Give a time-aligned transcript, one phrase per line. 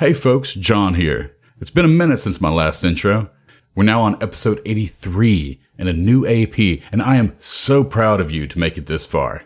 [0.00, 1.36] Hey folks, John here.
[1.60, 3.28] It's been a minute since my last intro.
[3.74, 6.58] We're now on episode 83 in a new AP,
[6.90, 9.44] and I am so proud of you to make it this far.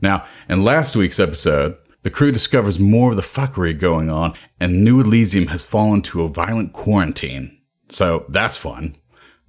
[0.00, 4.84] Now, in last week's episode, the crew discovers more of the fuckery going on, and
[4.84, 7.58] New Elysium has fallen to a violent quarantine.
[7.88, 8.94] So that's fun.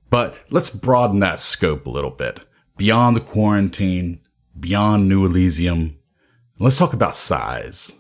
[0.10, 2.40] But let's broaden that scope a little bit.
[2.78, 4.22] Beyond the quarantine,
[4.60, 6.00] beyond New Elysium,
[6.58, 7.92] let's talk about size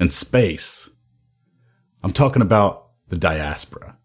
[0.00, 0.88] and space.
[2.04, 3.96] I'm talking about the diaspora.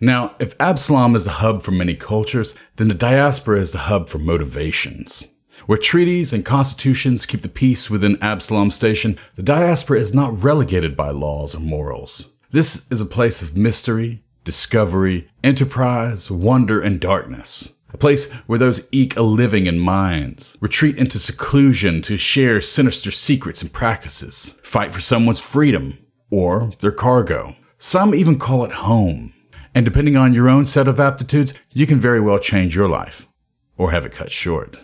[0.00, 4.08] Now, if Absalom is the hub for many cultures, then the diaspora is the hub
[4.08, 5.26] for motivations.
[5.66, 10.96] Where treaties and constitutions keep the peace within Absalom Station, the diaspora is not relegated
[10.96, 12.28] by laws or morals.
[12.52, 17.72] This is a place of mystery, discovery, enterprise, wonder, and darkness.
[17.92, 23.10] A place where those eke a living in minds, retreat into seclusion to share sinister
[23.10, 25.98] secrets and practices, fight for someone's freedom,
[26.34, 27.54] or their cargo.
[27.78, 29.32] Some even call it home.
[29.72, 33.28] And depending on your own set of aptitudes, you can very well change your life
[33.76, 34.76] or have it cut short.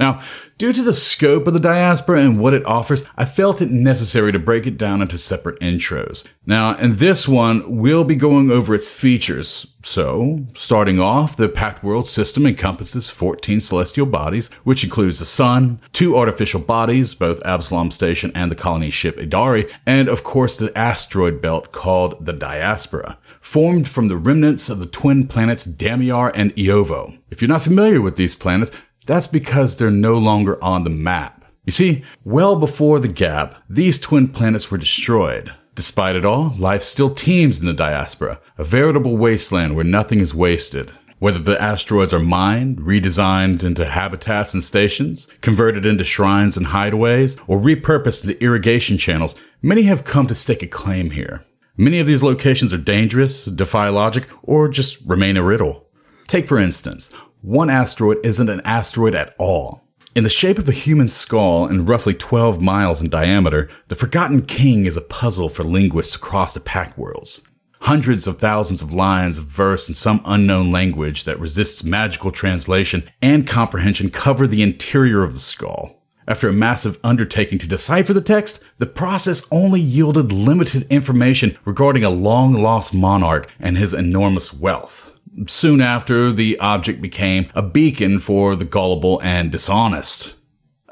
[0.00, 0.20] Now,
[0.58, 4.32] due to the scope of the diaspora and what it offers, I felt it necessary
[4.32, 6.26] to break it down into separate intros.
[6.44, 9.68] Now, in this one, we'll be going over its features.
[9.84, 15.80] So, starting off, the Pact World system encompasses 14 celestial bodies, which includes the Sun,
[15.92, 20.76] two artificial bodies, both Absalom Station and the colony ship Idari, and of course the
[20.76, 26.52] asteroid belt called the Diaspora, formed from the remnants of the twin planets Damiar and
[26.56, 27.16] Iovo.
[27.30, 28.70] If you're not familiar with these planets,
[29.04, 31.44] that's because they're no longer on the map.
[31.64, 35.52] You see, well before the gap, these twin planets were destroyed.
[35.74, 40.34] Despite it all, life still teems in the diaspora, a veritable wasteland where nothing is
[40.34, 40.92] wasted.
[41.18, 47.42] Whether the asteroids are mined, redesigned into habitats and stations, converted into shrines and hideaways,
[47.46, 51.44] or repurposed into irrigation channels, many have come to stake a claim here.
[51.76, 55.86] Many of these locations are dangerous, defy logic, or just remain a riddle.
[56.26, 57.12] Take for instance,
[57.44, 59.82] one asteroid isn't an asteroid at all.
[60.16, 64.46] In the shape of a human skull and roughly 12 miles in diameter, the Forgotten
[64.46, 67.46] King is a puzzle for linguists across the Pact worlds.
[67.82, 73.04] Hundreds of thousands of lines of verse in some unknown language that resists magical translation
[73.20, 76.02] and comprehension cover the interior of the skull.
[76.26, 82.04] After a massive undertaking to decipher the text, the process only yielded limited information regarding
[82.04, 85.10] a long lost monarch and his enormous wealth.
[85.46, 90.34] Soon after, the object became a beacon for the gullible and dishonest.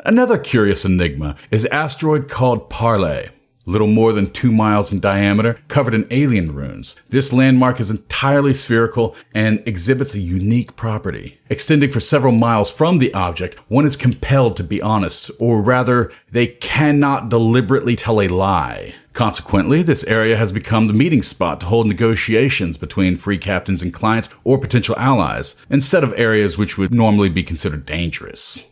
[0.04, 3.28] Another curious enigma is asteroid called Parley.
[3.64, 6.96] Little more than two miles in diameter, covered in alien runes.
[7.10, 11.38] This landmark is entirely spherical and exhibits a unique property.
[11.48, 16.10] Extending for several miles from the object, one is compelled to be honest, or rather,
[16.32, 18.96] they cannot deliberately tell a lie.
[19.12, 23.92] Consequently, this area has become the meeting spot to hold negotiations between free captains and
[23.92, 28.64] clients or potential allies, instead of areas which would normally be considered dangerous.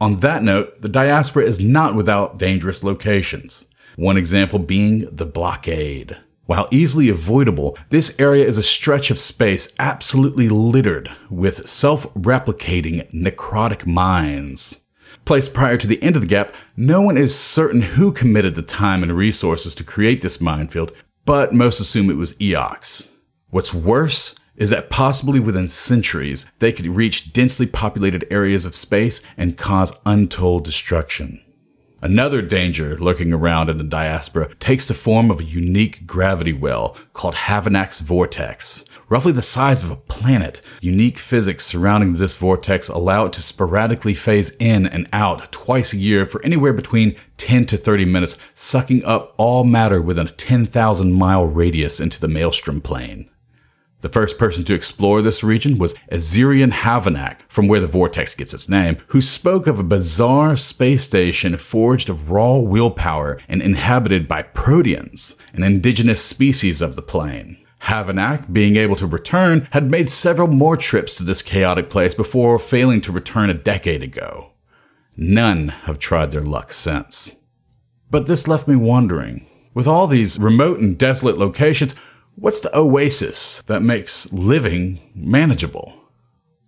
[0.00, 3.66] On that note, the diaspora is not without dangerous locations.
[3.96, 6.16] One example being the blockade.
[6.46, 13.10] While easily avoidable, this area is a stretch of space absolutely littered with self replicating
[13.12, 14.81] necrotic mines.
[15.24, 18.62] Placed prior to the end of the gap, no one is certain who committed the
[18.62, 20.92] time and resources to create this minefield,
[21.24, 23.08] but most assume it was Eox.
[23.50, 29.22] What's worse is that possibly within centuries, they could reach densely populated areas of space
[29.36, 31.40] and cause untold destruction.
[32.02, 36.96] Another danger lurking around in the diaspora takes the form of a unique gravity well
[37.12, 38.84] called Havanak's Vortex.
[39.12, 44.14] Roughly the size of a planet, unique physics surrounding this vortex allow it to sporadically
[44.14, 49.04] phase in and out twice a year for anywhere between 10 to 30 minutes, sucking
[49.04, 53.28] up all matter within a 10,000 mile radius into the maelstrom plane.
[54.00, 58.54] The first person to explore this region was Azirian Havanak, from where the vortex gets
[58.54, 64.26] its name, who spoke of a bizarre space station forged of raw willpower and inhabited
[64.26, 67.58] by proteans, an indigenous species of the plane.
[67.82, 72.58] Havanak, being able to return, had made several more trips to this chaotic place before
[72.58, 74.52] failing to return a decade ago.
[75.16, 77.36] None have tried their luck since.
[78.10, 79.46] But this left me wondering.
[79.74, 81.94] With all these remote and desolate locations,
[82.34, 85.92] What's the oasis that makes living manageable?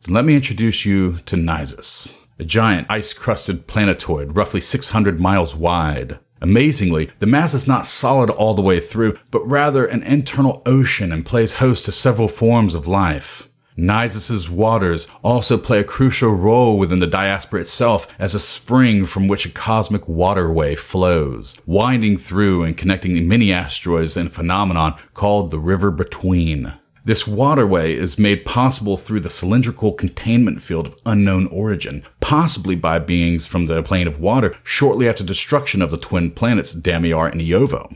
[0.07, 6.19] Let me introduce you to Nisus, a giant ice crusted planetoid roughly 600 miles wide.
[6.41, 11.13] Amazingly, the mass is not solid all the way through, but rather an internal ocean
[11.13, 13.49] and plays host to several forms of life.
[13.77, 19.27] Nisus's waters also play a crucial role within the diaspora itself as a spring from
[19.27, 25.51] which a cosmic waterway flows, winding through and connecting many asteroids in a phenomenon called
[25.51, 26.75] the River Between.
[27.07, 32.99] This waterway is made possible through the cylindrical containment field of unknown origin, possibly by
[32.99, 37.43] beings from the plane of water shortly after destruction of the twin planets Damiar and
[37.43, 37.95] Iovo.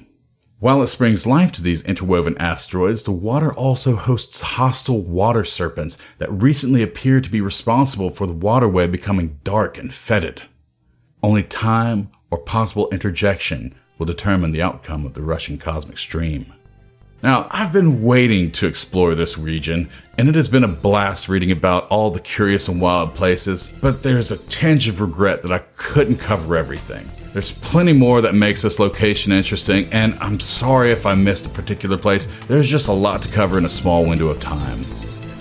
[0.59, 5.97] While it springs life to these interwoven asteroids, the water also hosts hostile water serpents
[6.19, 10.43] that recently appear to be responsible for the waterway becoming dark and fetid.
[11.23, 16.53] Only time or possible interjection will determine the outcome of the rushing cosmic stream.
[17.20, 21.50] Now, I've been waiting to explore this region, and it has been a blast reading
[21.50, 25.59] about all the curious and wild places, but there's a tinge of regret that I
[25.76, 27.11] couldn't cover everything.
[27.32, 31.49] There's plenty more that makes this location interesting, and I'm sorry if I missed a
[31.49, 32.29] particular place.
[32.47, 34.87] There's just a lot to cover in a small window of time.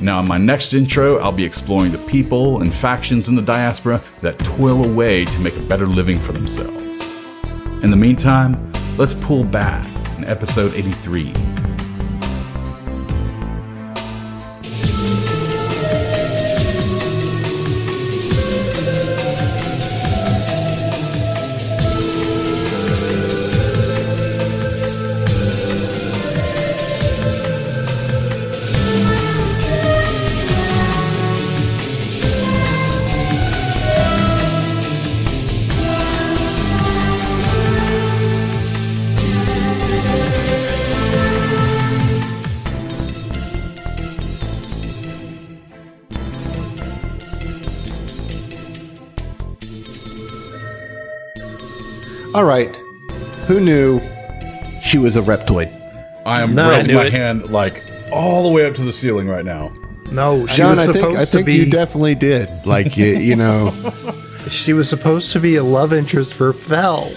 [0.02, 4.02] Now, in my next intro, I'll be exploring the people and factions in the diaspora
[4.22, 7.12] that toil away to make a better living for themselves.
[7.84, 9.86] In the meantime, let's pull back
[10.18, 11.34] in episode 83.
[52.34, 52.76] All right.
[53.48, 54.00] Who knew
[54.82, 55.74] she was a reptoid?
[56.26, 57.14] I am No, raising knew my it.
[57.14, 59.72] hand like all the way up to the ceiling right now.
[60.12, 61.56] No, she John, was I supposed think I to think be.
[61.56, 62.50] you definitely did.
[62.66, 63.74] Like you, you know,
[64.50, 67.10] she was supposed to be a love interest for Fel.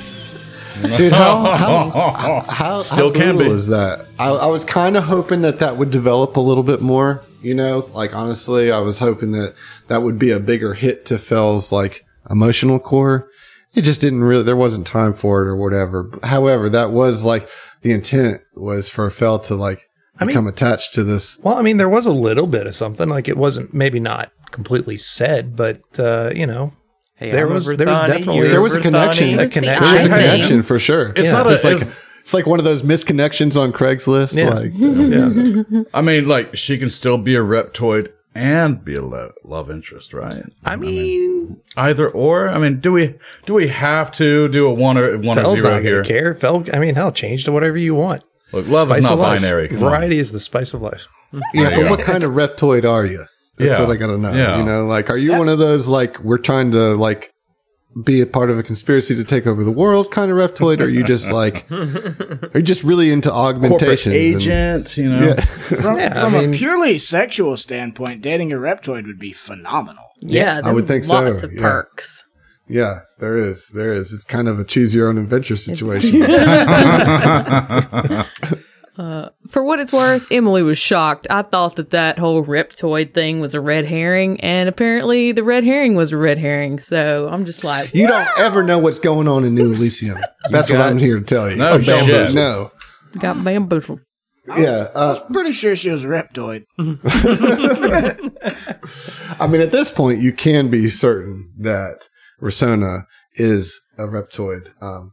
[0.82, 1.12] dude.
[1.12, 3.44] How how how, Still how can be.
[3.46, 4.06] is that?
[4.18, 7.22] I, I was kind of hoping that that would develop a little bit more.
[7.42, 9.54] You know, like honestly, I was hoping that
[9.88, 13.29] that would be a bigger hit to Fell's like emotional core.
[13.74, 14.42] It just didn't really.
[14.42, 16.10] There wasn't time for it or whatever.
[16.24, 17.48] However, that was like
[17.82, 19.88] the intent was for Fell to like
[20.18, 23.08] become attached to this Well, I mean, there was a little bit of something.
[23.08, 26.72] Like it wasn't maybe not completely said, but uh, you know,
[27.14, 29.34] Hey, There I'm was- there was definitely- There was a connection.
[29.38, 29.84] a was the connection.
[29.84, 31.12] There was a connection for sure.
[31.14, 31.32] It's Yeah.
[31.34, 31.50] not a.
[31.50, 34.36] It's like it's- it's like one of those misconnections on Craigslist.
[34.36, 34.50] Yeah.
[34.50, 35.82] Like yeah.
[35.94, 40.12] I mean, like she can still be a reptoid and be a lo- love interest,
[40.14, 40.44] right?
[40.64, 42.48] I mean, Either or.
[42.48, 43.14] I mean, do we
[43.46, 46.04] do we have to do a one or one or Fel's zero not here?
[46.04, 46.34] care.
[46.34, 48.22] Fel, I mean, hell, change to whatever you want.
[48.52, 49.40] Look, love Spice is not of life.
[49.40, 49.68] binary.
[49.68, 49.90] Come on.
[49.90, 51.06] Variety is the spice of life.
[51.54, 51.90] Yeah, but go.
[51.90, 53.24] what kind of reptoid are you?
[53.56, 53.86] That's Yeah.
[53.86, 54.32] what I gotta know.
[54.32, 54.58] Yeah.
[54.58, 57.32] You know, like, are you one of those like we're trying to like
[58.04, 60.80] be a part of a conspiracy to take over the world kind of reptoid?
[60.80, 64.14] Or are you just like, are you just really into Corporate augmentations?
[64.14, 65.26] and- agent, you know.
[65.28, 69.32] yeah, From, Yeah, from I mean- a purely sexual standpoint, dating a reptoid would be
[69.32, 70.04] phenomenal.
[70.22, 71.60] I Yeah, I would are think so, lots of yeah.
[71.62, 72.24] perks.
[72.68, 74.12] yeah, there is, there is.
[74.12, 76.22] It's kind of a choose your own adventure situation.
[79.48, 81.26] For what it's worth, Emily was shocked.
[81.30, 85.64] I thought that that whole Reptoid thing was a red herring, and apparently the red
[85.64, 86.78] herring was a red herring.
[86.78, 90.18] So I'm just like, you don't ever know what's going on in New Elysium.
[90.50, 91.56] That's what I'm here to tell you.
[91.56, 93.20] No I don't shit.
[93.20, 94.00] got bamboozled.
[94.56, 96.64] Yeah, uh, Pretty sure she was a reptoid.
[99.40, 102.08] I mean, at this point, you can be certain that
[102.42, 103.04] Rasona
[103.34, 104.70] is a reptoid.
[104.82, 105.12] Um,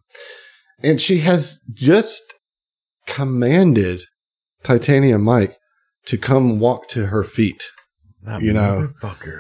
[0.82, 2.34] and she has just
[3.08, 4.02] commanded
[4.64, 5.58] Titanium Mike
[6.06, 7.64] to come walk to her feet.
[8.42, 8.90] You know,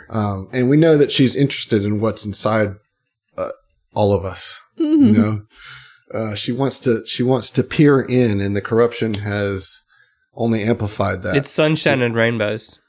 [0.09, 2.75] um, and we know that she's interested in what's inside
[3.37, 3.49] uh,
[3.93, 4.61] all of us.
[4.77, 5.41] You know,
[6.13, 9.81] uh, she wants to she wants to peer in, and the corruption has
[10.33, 11.35] only amplified that.
[11.35, 12.79] It's sunshine and rainbows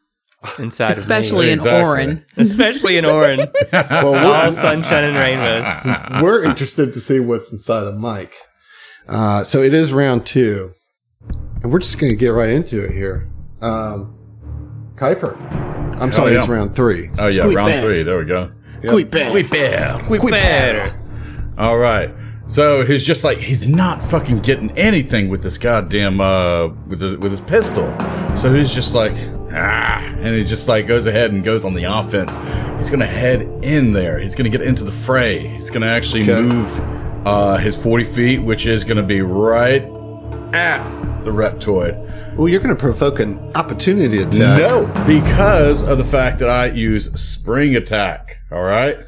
[0.58, 1.82] inside Especially in Exactly.
[1.82, 2.25] Orin.
[2.37, 3.40] Especially in Orin.
[3.73, 6.23] well, All sunshine and rainbows.
[6.23, 8.35] we're interested to see what's inside of Mike.
[9.09, 10.73] Uh, so it is round two,
[11.62, 13.29] and we're just going to get right into it here.
[13.61, 14.15] Um,
[14.97, 15.37] Kuiper.
[16.00, 16.38] I'm sorry, yeah.
[16.41, 17.11] it's round three.
[17.19, 17.83] Oh yeah, Quick round bang.
[17.83, 18.03] three.
[18.03, 18.53] There we go.
[18.87, 19.33] Quick bang.
[20.31, 21.55] Better.
[21.59, 22.11] All right.
[22.47, 27.17] So he's just like he's not fucking getting anything with this goddamn uh with his,
[27.17, 27.95] with his pistol.
[28.35, 29.12] So he's just like
[29.53, 32.38] ah, and he just like goes ahead and goes on the offense.
[32.77, 34.19] He's gonna head in there.
[34.19, 35.47] He's gonna get into the fray.
[35.49, 36.41] He's gonna actually Okay.
[36.41, 36.79] move
[37.28, 39.82] uh his forty feet, which is gonna be right
[40.54, 40.82] at
[41.25, 42.37] the Reptoid.
[42.37, 44.58] Well, you're going to provoke an opportunity attack.
[44.58, 48.38] No, because of the fact that I use Spring Attack.
[48.50, 48.99] All right.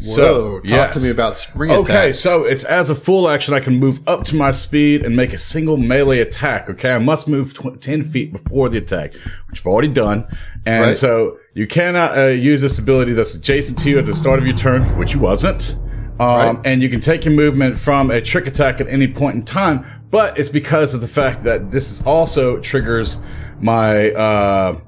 [0.00, 0.94] Whoa, talk yes.
[0.94, 1.82] to me about spring attack.
[1.82, 5.14] Okay, so it's as a full action, I can move up to my speed and
[5.14, 6.70] make a single melee attack.
[6.70, 9.12] Okay, I must move tw- 10 feet before the attack,
[9.50, 10.26] which I've already done.
[10.64, 10.96] And Right.
[10.96, 14.46] so you cannot uh, use this ability that's adjacent to you at the start of
[14.46, 15.76] your turn, which you wasn't.
[16.20, 16.66] Um, Right.
[16.66, 19.84] And you can take your movement from a trick attack at any point in time,
[20.10, 23.16] but it's because of the fact that this is also triggers
[23.60, 24.78] my uh,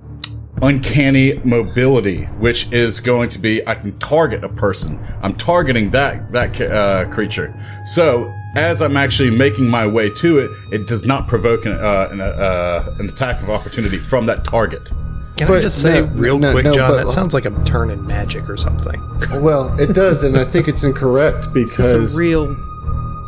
[0.63, 5.05] uncanny mobility, which is going to be I can target a person.
[5.23, 7.55] I'm targeting that that uh, creature.
[7.87, 12.09] So as I'm actually making my way to it, it does not provoke an, uh,
[12.11, 14.93] an, uh, an attack of opportunity from that target.
[15.37, 16.91] Can But I just say no, real no, quick, no, John?
[16.93, 19.03] but- that sounds like I'm turning magic or something.
[19.43, 22.55] Well, it does, and I think it's incorrect Some because real.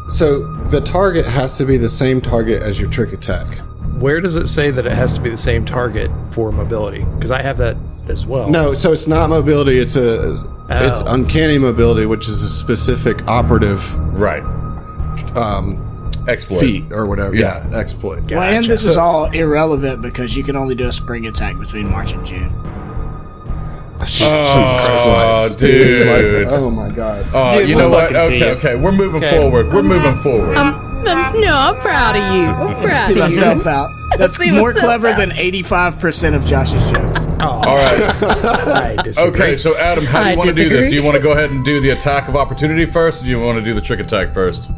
[0.09, 3.59] so the target has to be the same target as your trick attack.
[3.99, 7.05] Where does it say that it has to be the same target for mobility?
[7.17, 7.77] Because I have that
[8.09, 8.47] as well.
[8.49, 9.79] No, so it's not mobility.
[9.79, 10.33] It's a
[10.69, 11.07] it's Oh.
[11.15, 14.43] uncanny mobility, which is a specific operative Right.
[15.35, 15.81] um,
[16.29, 16.61] Exploit.
[16.61, 17.35] feat or whatever.
[17.35, 17.67] Yeah.
[17.71, 18.31] Yeah, exploit.
[18.31, 21.91] Well, and this is all irrelevant because you can only do a spring attack between
[21.91, 22.53] March and June.
[23.99, 26.07] Oh, oh dude.
[26.07, 27.27] Like, oh my god.
[27.33, 28.13] Oh, Dude, you we'll know what?
[28.13, 28.57] fucking see Okay, you.
[28.59, 28.75] okay.
[28.77, 29.41] We're moving Okay.
[29.41, 29.73] forward.
[29.73, 30.57] We're moving forward.
[30.57, 30.75] I'm,
[31.07, 32.45] I'm- no, I'm proud of you.
[32.47, 33.23] I'm proud See of you.
[33.23, 33.91] myself out.
[34.19, 35.19] That's See more myself clever out.
[35.19, 37.21] than 85% of Josh's jokes.
[37.41, 37.47] Oh.
[37.49, 38.99] All right.
[38.99, 39.31] I disagree.
[39.31, 40.71] Okay, so Adam, how do I you want to do this?
[40.71, 40.89] disagree.
[40.91, 43.31] Do you want to go ahead and do the attack of opportunity first, or do
[43.31, 44.69] you want to do the trick attack first?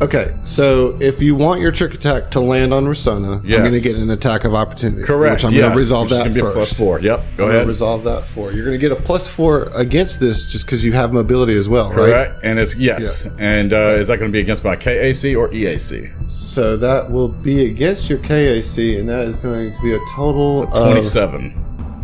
[0.00, 3.56] Okay, so if you want your trick attack to land on Rasona, Yes.
[3.58, 5.02] I'm going to get an attack of opportunity.
[5.02, 5.34] Correct.
[5.42, 5.62] Which I'm yeah.
[5.62, 6.54] going to resolve Which is that gonna be a first.
[6.54, 7.00] plus four.
[7.00, 7.20] Yep.
[7.36, 7.66] Go I'm ahead.
[7.66, 8.52] resolve that for.
[8.52, 11.68] You're going to get a plus four against this just because you have mobility as
[11.68, 11.96] well, right?
[11.96, 12.44] Correct.
[12.44, 13.26] And it's yes.
[13.40, 16.30] And uh, is that going to be against my KAC or EAC?
[16.30, 20.62] So that will be against your KAC, and that is going to be a total
[20.62, 21.50] of Twenty-seven.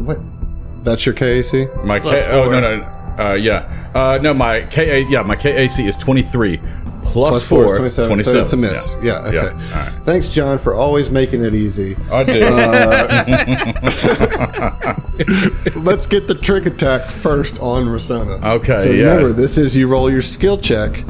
[0.04, 0.18] What?
[0.84, 1.84] That's your KAC.
[1.84, 2.26] My K.
[2.30, 2.90] Oh no no.
[3.24, 3.90] Uh, yeah.
[3.94, 4.82] Uh, no, my KA.
[5.08, 6.60] Yeah, my KAC is twenty-three
[7.14, 7.74] plus, Plus four four.
[7.86, 8.08] is 27.
[8.08, 8.32] 27.
[8.34, 8.96] So it's a miss.
[9.02, 9.18] Yeah.
[9.28, 9.38] okay.
[9.38, 9.92] All right.
[10.04, 11.96] Thanks, John, for always making it easy.
[12.12, 12.40] I do.
[15.80, 18.42] Let's get the trick attack first on Rasona.
[18.56, 19.04] Okay, So yeah.
[19.14, 21.02] remember, this is you roll your skill check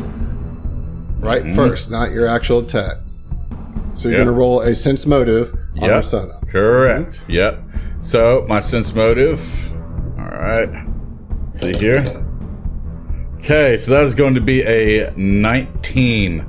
[1.21, 1.55] right Mm-hmm.
[1.57, 2.97] first, not your actual attack.
[3.95, 4.25] So you're Yeah.
[4.25, 6.03] going to roll a sense motive on Yep.
[6.05, 6.49] Rasona.
[6.49, 7.25] Correct.
[7.29, 7.61] Yep.
[8.01, 9.71] So my sense motive.
[10.19, 10.69] All right.
[11.45, 12.03] Let's see here.
[13.45, 16.47] Okay, so that is going to be a 19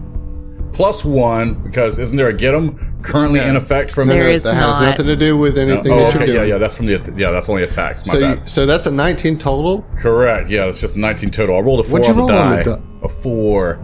[0.73, 4.43] plus one because isn't there a get 'em currently in effect from There That- is
[4.43, 6.85] that has nothing to do with anything Oh, that you're okay, yeah, yeah, that's from
[6.85, 8.05] the yeah, that's only attacks.
[8.07, 9.85] My So, you, so that's a 19 total.
[9.97, 10.49] Correct.
[10.49, 11.57] Yeah, it's just a 19 total.
[11.57, 12.63] I rolled a four What'd you on the roll on die.
[12.63, 13.79] the di- a four.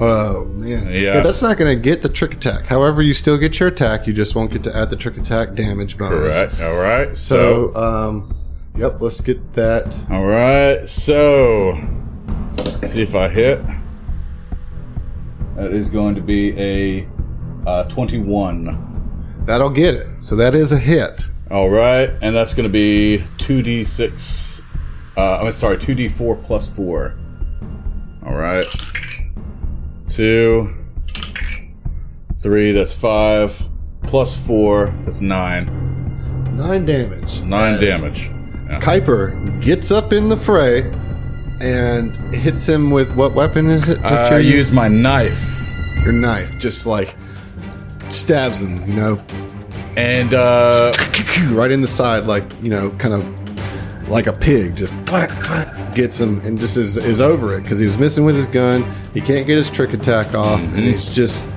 [0.00, 1.20] Oh man, Yeah.
[1.20, 2.66] that's not going to get the trick attack.
[2.66, 4.06] However, you still get your attack.
[4.06, 6.34] You just won't get to add the trick attack damage bonus.
[6.34, 6.60] Correct.
[6.62, 7.16] All right.
[7.16, 8.34] So, So, um,
[8.76, 9.96] yep, let's get that.
[10.10, 10.86] all right.
[10.88, 12.03] So, let's
[12.86, 13.60] see if I hit.
[15.56, 17.08] That is going to be a
[17.66, 19.44] uh, 21.
[19.46, 20.22] That'll get it.
[20.22, 21.28] So that is a hit.
[21.50, 24.62] All right, and that's going to be 2d6.
[25.16, 27.14] Uh, I'm sorry, 2d4 plus 4.
[28.26, 28.64] All right.
[30.08, 30.74] 2,
[32.36, 33.62] 3, that's 5.
[34.02, 36.56] Plus 4, that's 9.
[36.56, 37.42] Nine damage.
[37.42, 38.26] 9 As damage.
[38.66, 38.80] Yeah.
[38.80, 40.90] Kuiper gets up in the fray
[41.60, 44.00] and hits him with what weapon is it?
[44.02, 45.68] that I you're use my knife.
[46.02, 46.58] your knife.
[46.58, 47.16] Just like
[48.08, 49.20] stabs him, you know,
[49.96, 50.92] And, uh,
[51.50, 54.76] right in the side, like you know, kind of like a pig.
[54.76, 54.94] Just
[55.94, 58.84] gets him and just is, is over it because he was missing with his gun.
[59.14, 61.48] He can't get his trick attack off, and he's just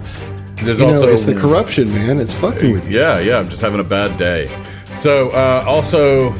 [0.64, 1.08] there's you know, also.
[1.10, 2.20] it's the corruption, man.
[2.20, 3.00] It's fucking with you.
[3.00, 4.50] Yeah, yeah, I'm just having a bad day.
[4.94, 6.34] So, uh, also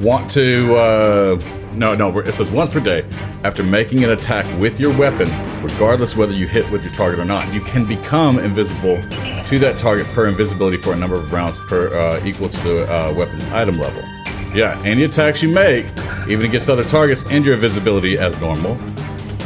[0.00, 0.74] want to.
[0.76, 3.04] Uh, no, no, it says once per day.
[3.44, 5.28] After making an attack with your weapon,
[5.62, 9.76] regardless whether you hit with your target or not, you can become invisible to that
[9.78, 13.46] target per invisibility for a number of rounds per uh, equal to the uh, weapon's
[13.46, 14.02] item level.
[14.54, 15.86] Yeah, any attacks you make,
[16.28, 18.74] even against other targets, end your invisibility as normal.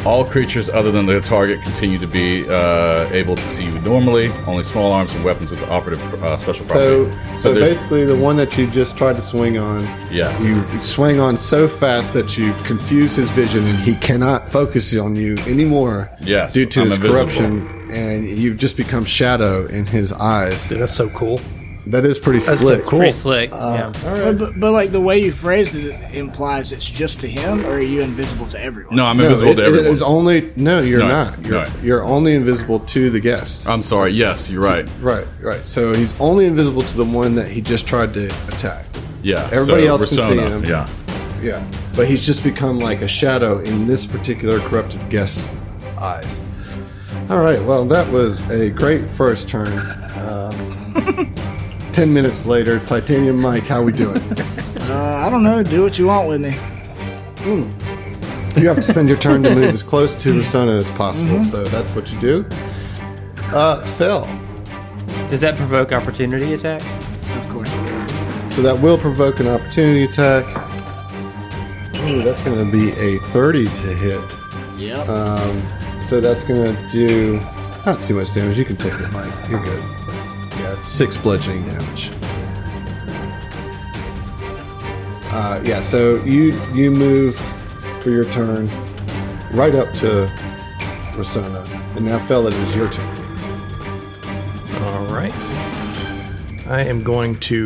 [0.04, 4.30] All creatures other than the target continue to be uh, able to see you normally.
[4.48, 6.66] Only small arms and weapons with the operative uh, special properties.
[6.66, 7.36] So, property.
[7.38, 10.42] so, there's- basically, the one that you just tried to swing on, Yes.
[10.42, 15.14] you swing on so fast that you confuse his vision, and he cannot focus on
[15.14, 16.10] you anymore.
[16.20, 17.20] Yes, due to I'm his invisible.
[17.20, 20.66] corruption, and you've just become shadow in his eyes.
[20.66, 21.40] Dude, that's so cool.
[21.86, 22.84] That is pretty That's slick.
[22.84, 23.00] cool.
[23.00, 23.50] Pretty slick.
[23.50, 23.90] yeah.
[24.04, 27.72] But, but, but like the way you phrased it implies it's just to him, or
[27.72, 28.94] are you invisible to everyone?
[28.94, 29.86] No, I'm No, invisible it- to everyone.
[29.86, 30.78] It is only no.
[30.80, 31.44] You're No, not.
[31.44, 31.72] You're, no.
[31.82, 33.68] you're only invisible to the guest.
[33.68, 34.12] I'm sorry.
[34.12, 34.88] Yes, you're right.
[35.00, 35.66] Right, right.
[35.66, 38.86] So he's only invisible to the one that he just tried to attack.
[39.22, 39.48] Yeah.
[39.52, 40.64] Everybody so else can see him.
[40.64, 40.88] Yeah.
[41.42, 45.52] Yeah, but he's just become like a shadow in this particular corrupted guest's
[45.98, 46.40] eyes.
[47.28, 49.76] All right, well, that was a great first turn.
[50.14, 51.34] Um,
[51.92, 54.22] Ten minutes later, Titanium Mike, how we doing?
[54.82, 55.62] Uh, I don't know.
[55.62, 56.50] Do what you want with me.
[58.60, 61.64] you have to spend your turn to move as close to Rasona as possible, so
[61.64, 62.46] that's what you do.
[63.54, 64.26] Uh, Phil.
[65.30, 66.84] Does that provoke opportunity attacks?
[67.36, 68.54] Of course it does.
[68.54, 70.44] So that will provoke an opportunity attack.
[72.00, 74.36] Ooh, that's going to be a 30 to hit.
[74.78, 75.06] Yep.
[76.02, 77.40] So that's going to do
[77.86, 78.58] not too much damage.
[78.58, 79.32] You can take it, Mike.
[79.48, 80.01] You're good.
[80.58, 82.10] Yeah, six bludgeoning damage.
[85.34, 87.36] Uh, yeah, so you you move
[88.00, 88.68] for your turn
[89.52, 90.30] right up to
[91.12, 91.66] Rasona,
[91.96, 93.06] and now, Fel, it is your turn.
[94.82, 95.32] All right.
[96.66, 97.64] I am going to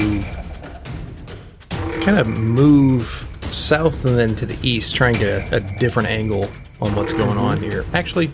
[2.03, 6.09] kind of move south and then to the east, trying to get a, a different
[6.09, 6.49] angle
[6.81, 7.85] on what's going on here.
[7.95, 8.31] Actually,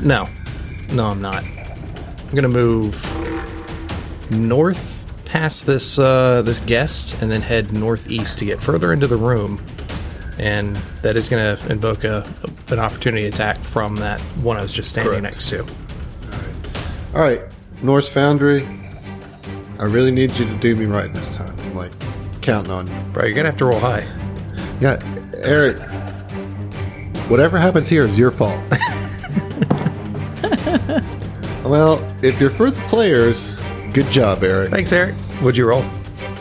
[0.00, 0.28] no.
[0.92, 1.44] No, I'm not.
[1.44, 2.94] I'm going to move
[4.30, 9.16] north past this uh, this guest and then head northeast to get further into the
[9.16, 9.64] room.
[10.38, 12.26] And that is going to invoke a,
[12.68, 15.22] an opportunity attack from that one I was just standing Correct.
[15.22, 15.66] next to.
[17.14, 17.42] All right,
[17.82, 18.66] Norse Foundry.
[19.78, 21.54] I really need you to do me right this time.
[21.58, 21.92] I'm like
[22.40, 22.94] counting on you.
[23.12, 24.06] Bro, you're going to have to roll high.
[24.80, 24.98] Yeah,
[25.34, 25.78] Eric.
[27.28, 28.60] Whatever happens here is your fault.
[31.64, 33.60] well, if you're for the players,
[33.92, 34.70] good job, Eric.
[34.70, 35.14] Thanks, Eric.
[35.42, 35.84] What'd you roll?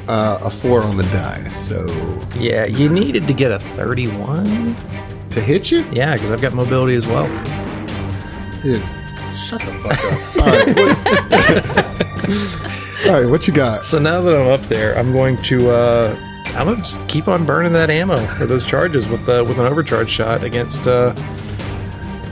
[0.07, 1.85] Uh, a four on the die, so
[2.37, 4.75] Yeah, you needed to get a 31.
[5.31, 7.27] to hit you, Yeah, because I've got mobility as well.
[8.61, 8.81] dude.
[9.35, 10.19] Shut the fuck up.
[10.45, 10.75] All right,
[12.27, 13.85] what, all right, what you got?
[13.85, 16.15] So now that I'm up there, I'm going to uh
[16.47, 19.65] I'm gonna just keep on burning that ammo or those charges with uh, with an
[19.65, 21.13] overcharge shot against uh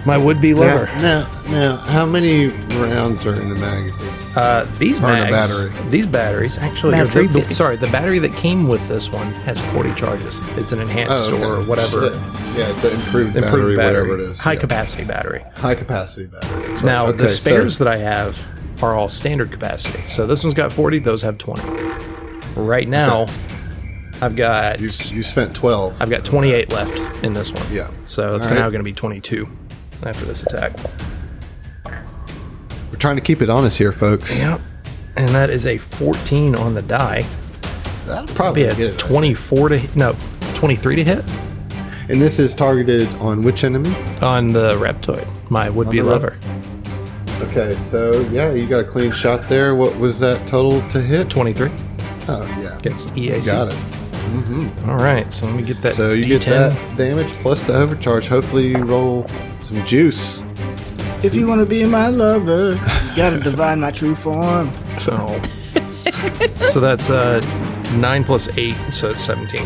[0.07, 0.85] my would-be lover.
[0.95, 2.47] Now, now, now, how many
[2.77, 4.09] rounds are in the magazine?
[4.35, 5.89] Uh, these Or in a bags, battery.
[5.89, 9.59] these batteries actually, Battery the- the- sorry, the battery that came with this one has
[9.59, 10.39] 40 charges.
[10.55, 11.43] It's an enhanced Oh, okay.
[11.45, 12.09] or whatever.
[12.09, 12.13] Shit.
[12.55, 14.39] Yeah, it's an improved, Improved battery, battery, whatever it is.
[14.39, 14.59] high Yeah.
[14.59, 15.43] capacity battery.
[15.55, 16.49] High capacity battery.
[16.61, 16.85] That's right.
[16.85, 18.37] Now Okay, the so- spares that I have
[18.81, 20.03] are all standard capacity.
[20.07, 21.61] So this one's got 40, those have 20.
[22.55, 23.27] Right now,
[24.21, 25.95] I've got you, you spent twelve.
[26.01, 27.65] I've got 28 left in this one.
[27.71, 27.89] Yeah.
[28.07, 28.59] So it's All right.
[28.61, 29.47] now going to be 22
[30.03, 30.73] after this attack.
[31.85, 34.39] We're trying to keep it honest here, folks.
[34.39, 34.61] Yep.
[35.15, 37.25] And that is a 14 on the die.
[38.05, 38.99] That'll probably Be a hit it.
[38.99, 40.15] 24 to no,
[40.53, 41.25] 23 to hit
[42.07, 43.93] And this is targeted on which enemy?
[44.21, 46.37] on the Reptoid, my would-be On the lover.
[47.41, 49.75] Okay, so yeah, you got a clean shot there.
[49.75, 51.29] What was that total to hit?
[51.29, 51.69] 23
[52.29, 53.45] Oh yeah, against EAC.
[53.47, 53.77] got it.
[54.87, 55.93] All right, so let me get that.
[55.93, 56.27] So you D10.
[56.27, 58.27] get that damage plus the overcharge.
[58.27, 59.25] Hopefully, you roll
[59.59, 60.41] some juice.
[61.23, 62.73] If you want to be my lover,
[63.09, 64.71] you gotta divine my true form.
[64.99, 65.41] So,
[66.71, 67.39] so that's uh,
[67.97, 69.61] nine plus eight, so it's 17.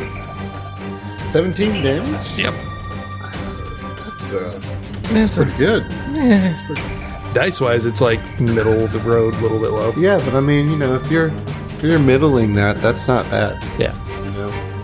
[1.28, 2.38] Seventeen damage.
[2.38, 2.54] Yep.
[3.98, 4.60] That's uh,
[5.12, 5.84] That's pretty good.
[7.34, 9.94] dice wise, it's like middle of the road, a little bit low.
[9.98, 13.62] Yeah, but I mean, you know, if you're if you're middling that, that's not bad.
[13.80, 13.96] Yeah.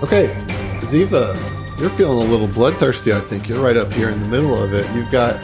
[0.02, 0.08] You know.
[0.08, 0.28] Okay,
[0.82, 3.14] Ziva, you're feeling a little bloodthirsty.
[3.14, 4.90] I think you're right up here in the middle of it.
[4.96, 5.38] You've got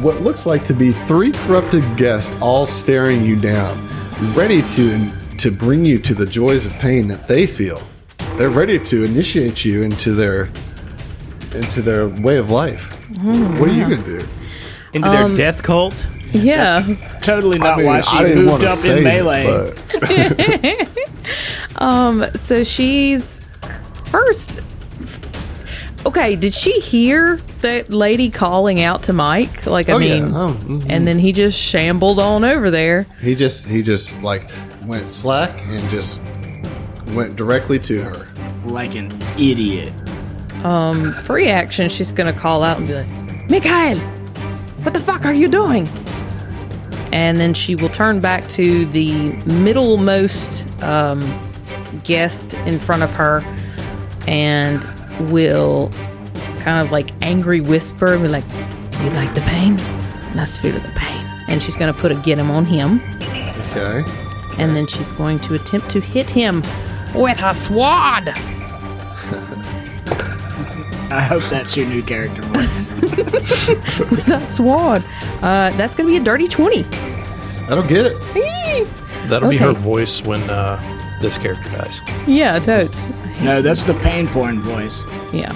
[0.00, 3.88] what looks like to be three corrupted guests all staring you down,
[4.34, 7.82] ready to to bring you to the joys of pain that they feel.
[8.36, 10.50] They're ready to initiate you into their
[11.54, 12.92] into their way of life.
[13.12, 13.58] Mm-hmm.
[13.58, 14.26] what are you gonna do?
[14.92, 16.06] Into their um, death cult?
[16.32, 16.82] Yeah.
[17.22, 19.72] Totally not I mean, why she I didn't moved up say in it, melee.
[21.76, 23.44] but um, So she's
[24.06, 24.60] first.
[26.04, 29.66] Okay, did she hear that lady calling out to Mike?
[29.66, 30.20] Like, I Oh, yeah.
[30.20, 30.86] mean, Oh, mhm.
[30.88, 33.06] and then he just shambled on over there.
[33.20, 34.48] he just he just like
[34.84, 36.20] went slack and just
[37.12, 38.26] went directly to her.
[38.64, 39.92] like an idiot.
[40.64, 43.98] Um, free action, she's gonna call out and be like, Mikhail,
[44.82, 45.88] what the fuck are you doing?
[47.12, 49.12] And then she will turn back to the
[49.46, 51.20] middlemost um,
[52.04, 53.40] guest in front of her
[54.26, 54.84] and
[55.30, 55.90] will
[56.60, 58.44] kind of like angry whisper and be like,
[59.02, 59.76] You like the pain?
[60.34, 61.24] Let's feel the pain.
[61.48, 63.00] And she's gonna put a get him on him.
[63.72, 64.02] Okay.
[64.58, 66.62] And then she's going to attempt to hit him
[67.14, 68.32] with a sword.
[71.08, 72.92] I hope that's your new character voice.
[73.00, 75.04] With a sword.
[75.40, 76.82] Uh, that's going to be a dirty 20.
[77.68, 78.88] That'll get it.
[79.28, 79.80] That'll be her Okay.
[79.80, 80.76] voice when uh,
[81.26, 82.00] this character dies.
[82.28, 83.04] Yeah, totes.
[83.42, 85.02] no, that's the pain porn voice.
[85.32, 85.52] Yeah.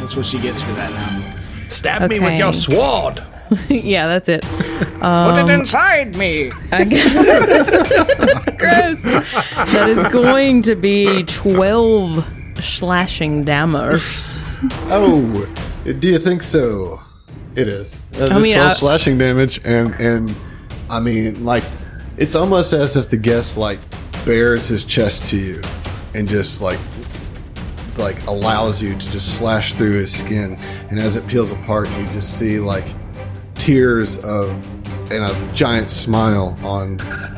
[0.00, 1.68] That's what she gets for that now.
[1.68, 3.22] Stab me with your sword.
[3.68, 4.40] yeah, that's it.
[4.42, 6.50] Put it um, inside me.
[6.72, 7.12] I guess.
[8.56, 9.02] Gross.
[9.02, 12.26] That is going to be 12
[12.62, 14.00] slashing damage.
[14.88, 15.46] Oh,
[15.84, 17.02] do you think so?
[17.56, 17.94] It is.
[18.12, 20.34] That I is mean, 12 I- slashing damage, and and
[20.88, 21.64] I mean, like,
[22.16, 23.80] it's almost as if the guest like
[24.24, 25.62] bares his chest to you,
[26.14, 26.80] and just like
[27.96, 30.58] like allows you to just slash through his skin,
[30.90, 32.86] and as it peels apart, you just see like
[33.54, 34.50] tears of
[35.12, 36.96] and a giant smile on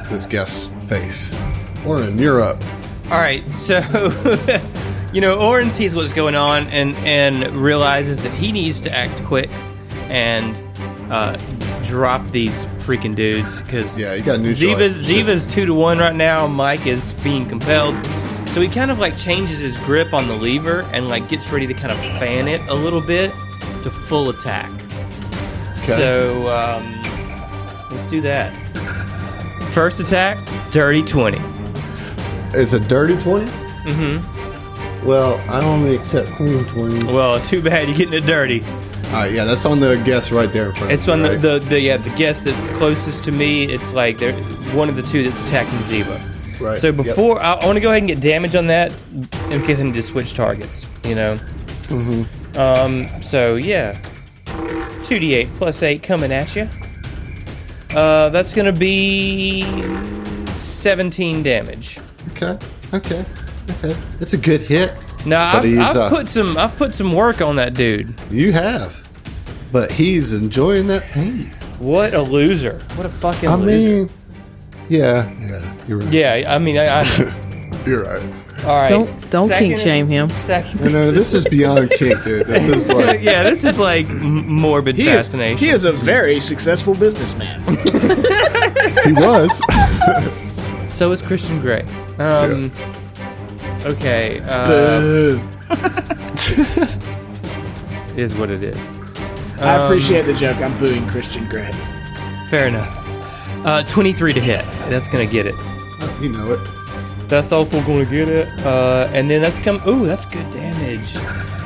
[0.09, 1.39] this guest's face.
[1.85, 2.63] Oren, you're up.
[3.11, 3.81] All right, so
[5.13, 9.23] you know, Oren sees what's going on and and realizes that he needs to act
[9.25, 9.51] quick
[10.09, 10.57] and
[11.11, 11.39] uh,
[11.87, 15.09] drop these freaking dudes because Yeah, you gotta neutralize Ziva's.
[15.11, 16.47] Ziva's two to one right now.
[16.47, 17.95] Mike is being compelled,
[18.49, 21.67] so he kind of like changes his grip on the lever and like gets ready
[21.67, 23.31] to kind of fan it a little bit
[23.83, 24.71] to full attack.
[25.73, 25.97] Okay.
[25.97, 27.03] So um,
[27.91, 28.53] let's do that.
[29.73, 30.39] First attack,
[30.71, 31.41] dirty twenty.
[32.59, 33.45] It's a dirty 20?
[33.45, 35.07] Mm-hmm.
[35.07, 37.05] Well, I only accept clean 20s.
[37.09, 38.65] Well, too bad you're getting it dirty.
[39.07, 40.93] All right, yeah, that's on the guest right there in front.
[40.93, 41.41] It's on you, the, right?
[41.41, 43.65] the, the yeah the guest that's closest to me.
[43.65, 44.35] It's like they're
[44.75, 46.21] one of the two that's attacking Ziva.
[46.61, 46.97] Right, So yep.
[46.97, 48.93] before I, I want to go ahead and get damage on that
[49.51, 50.87] in case I need to switch targets.
[51.05, 51.37] You know.
[51.85, 52.59] Mm-hmm.
[52.59, 53.23] Um.
[53.23, 53.99] So yeah,
[55.05, 56.69] two d eight plus eight coming at you.
[57.95, 59.63] Uh, that's gonna be
[60.55, 61.99] seventeen damage.
[62.33, 62.59] Okay,
[62.93, 63.25] okay,
[63.71, 63.97] okay.
[64.19, 64.99] That's a good hit.
[65.27, 68.15] Now But I've, he's, I've uh, put some I've put some work on that dude.
[68.31, 69.07] You have,
[69.73, 71.47] but he's enjoying that pain.
[71.79, 72.79] What a loser!
[72.95, 73.89] What a fucking I loser!
[74.05, 74.11] mean,
[74.89, 76.13] yeah, yeah, you're right.
[76.13, 77.01] yeah, I mean I.
[77.01, 77.03] I
[77.87, 78.23] You're right.
[78.65, 78.89] All right.
[78.89, 80.29] Don't- don't kink shame him.
[80.29, 80.83] Second.
[80.85, 82.47] You know, this is beyond kink, dude.
[82.47, 85.59] This is like, yeah, this is like morbid He is, fascination.
[85.59, 87.61] he is a very successful businessman.
[89.05, 89.61] he was.
[90.93, 91.85] so is Christian Grey.
[92.19, 92.73] Um,
[93.87, 94.41] Okay.
[94.47, 95.41] Uh, Boo.
[98.17, 98.77] is what it is.
[99.61, 100.57] I Um, appreciate the joke.
[100.59, 101.71] I'm booing Christian Grey.
[102.51, 102.93] Fair enough.
[103.65, 104.65] Uh, 23 to hit.
[104.89, 105.55] That's gonna get it.
[106.21, 106.61] you know it.
[107.29, 108.49] That's also gonna get it.
[108.65, 109.81] Uh, and then that's come.
[109.89, 111.17] Ooh, that's good damage.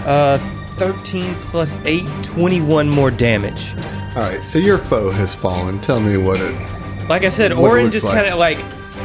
[0.06, 0.38] Uh,
[0.76, 3.74] 13 plus 8, 21 more damage.
[4.16, 5.78] All right, so your foe has fallen.
[5.80, 6.54] Tell me what it.
[7.08, 8.14] Like I said, What it Orin looks just like.
[8.16, 8.58] kind of like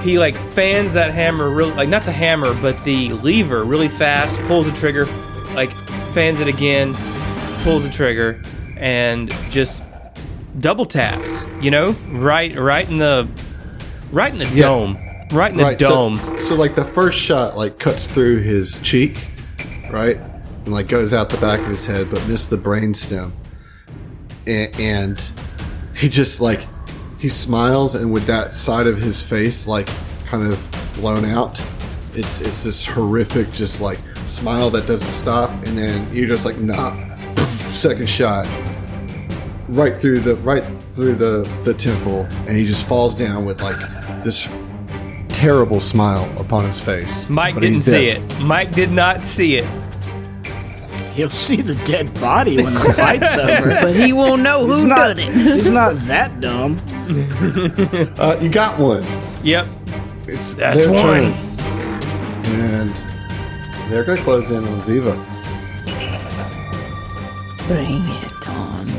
[0.05, 4.39] he like fans that hammer really like not the hammer but the lever really fast,
[4.43, 5.05] pulls the trigger,
[5.53, 5.71] like
[6.13, 6.93] fans it again,
[7.63, 8.41] pulls the trigger,
[8.77, 9.83] and just
[10.59, 11.45] double taps.
[11.59, 13.27] You know, right, right in the,
[14.11, 14.67] right in the Yeah.
[14.67, 14.97] dome,
[15.31, 16.17] right in the right, dome.
[16.17, 19.25] So, so like the first shot like cuts through his cheek,
[19.91, 23.31] right, and like goes out the back of his head, but missed the brainstem,
[24.45, 25.23] and, and
[25.95, 26.61] he just like
[27.25, 29.89] he smiles, and with that side of his face like
[30.27, 31.59] kind of blown out,
[32.13, 36.59] it's it's this horrific just like smile that doesn't stop, and then you're just like
[36.59, 36.93] nah,
[37.35, 38.45] second shot,
[39.69, 43.79] right through the right through the the temple, and he just falls down with like
[44.23, 44.47] this
[45.29, 47.27] terrible smile upon his face.
[47.27, 48.39] Mike didn't see it.
[48.39, 49.84] Mike did not see it.
[51.15, 53.69] He'll see the dead body when the fight's over.
[53.69, 55.33] But he won't know He's who not, done it.
[55.33, 56.77] he's not that dumb.
[58.17, 59.05] Uh, you got one.
[59.43, 59.67] Yep.
[60.27, 61.03] It's That's their one.
[61.03, 61.33] turn.
[62.55, 62.95] and
[63.91, 65.15] they're gonna close in on Ziva.
[67.67, 68.89] Bring it on.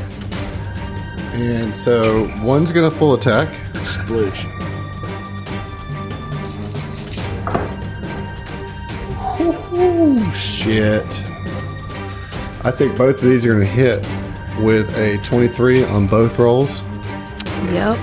[1.33, 3.49] And so one's gonna full attack.
[3.73, 4.45] Sploosh.
[9.39, 11.05] Ooh, shit.
[12.67, 14.05] I think both of these are gonna hit
[14.59, 16.83] with a 23 on both rolls.
[17.71, 17.97] Yep.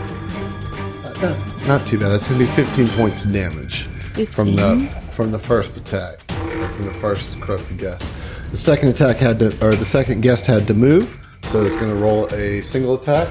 [1.67, 2.09] Not too bad.
[2.09, 3.83] That's gonna be 15 points of damage
[4.31, 4.79] from the
[5.13, 8.11] from the first attack, from the first corrupted guest.
[8.53, 11.95] The second attack had to, or the second guest had to move, so it's gonna
[11.95, 13.29] roll a single attack.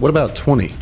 [0.00, 0.74] What about 20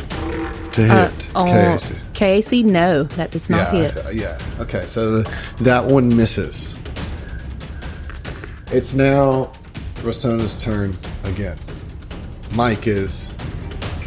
[0.71, 1.27] to hit?
[1.35, 1.53] Uh, KAC?
[1.53, 1.95] Casey?
[2.15, 4.15] Casey, no, that does not yeah, hit.
[4.15, 4.39] yeah.
[4.59, 6.75] Okay, so the, that one misses.
[8.69, 9.53] It's now
[10.03, 11.57] Rasona's turn again.
[12.51, 13.33] Mike is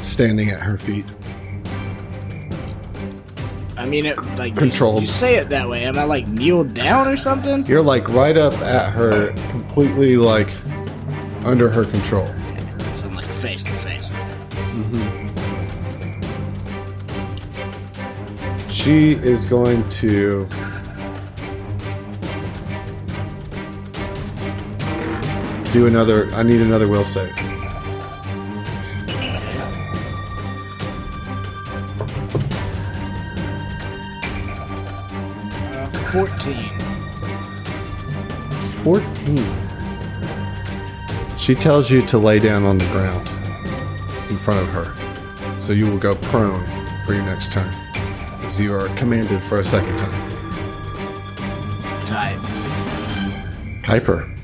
[0.02, 1.06] standing at her feet.
[3.78, 5.02] I mean, it, like Controlled.
[5.02, 5.84] You, you say it that way.
[5.84, 7.64] Am I like kneeled down or something?
[7.64, 10.50] You're like right up at her, completely like
[11.46, 12.26] under her control.
[12.26, 12.32] So
[13.04, 14.08] I'm like face to face.
[14.10, 15.28] Mm-hmm.
[18.68, 20.46] She is going to.
[25.72, 26.26] Do another.
[26.34, 27.32] I need another will save.
[35.72, 36.80] Uh, Fourteen.
[38.82, 39.44] 14.
[41.36, 43.28] She tells you to lay down on the ground
[44.30, 44.94] in front of her.
[45.60, 46.64] So you will go prone
[47.04, 47.72] for your next turn.
[48.42, 50.30] As you are commanded for a second time.
[52.04, 52.38] Type.
[53.82, 54.34] Kuiper,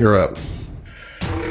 [0.00, 0.38] you're up.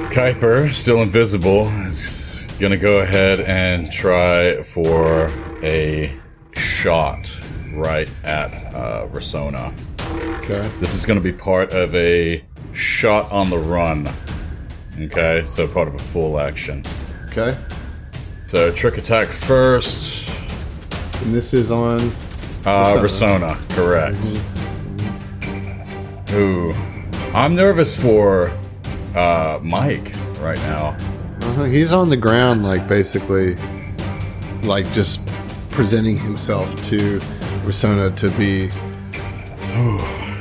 [0.10, 5.28] Kuiper, still invisible, is gonna go ahead and try for
[5.62, 6.18] a
[6.56, 7.32] shot
[7.74, 9.72] right at uh, Rasona.
[10.44, 10.68] Okay.
[10.80, 14.12] This is gonna be part of a shot on the run.
[15.00, 16.84] Okay, so part of a full action.
[17.28, 17.56] Okay.
[18.48, 20.28] So trick attack first.
[21.22, 22.12] And this is on.
[22.66, 22.96] Uh.
[22.98, 24.26] Rasona, correct.
[26.34, 26.74] Ooh,
[27.34, 28.50] I'm nervous for
[29.16, 30.98] uh, Mike right now.
[31.42, 31.64] Uh-huh.
[31.66, 33.56] He's on the ground, like basically,
[34.64, 35.26] like just
[35.70, 37.20] presenting himself to
[37.66, 38.68] Rasona to be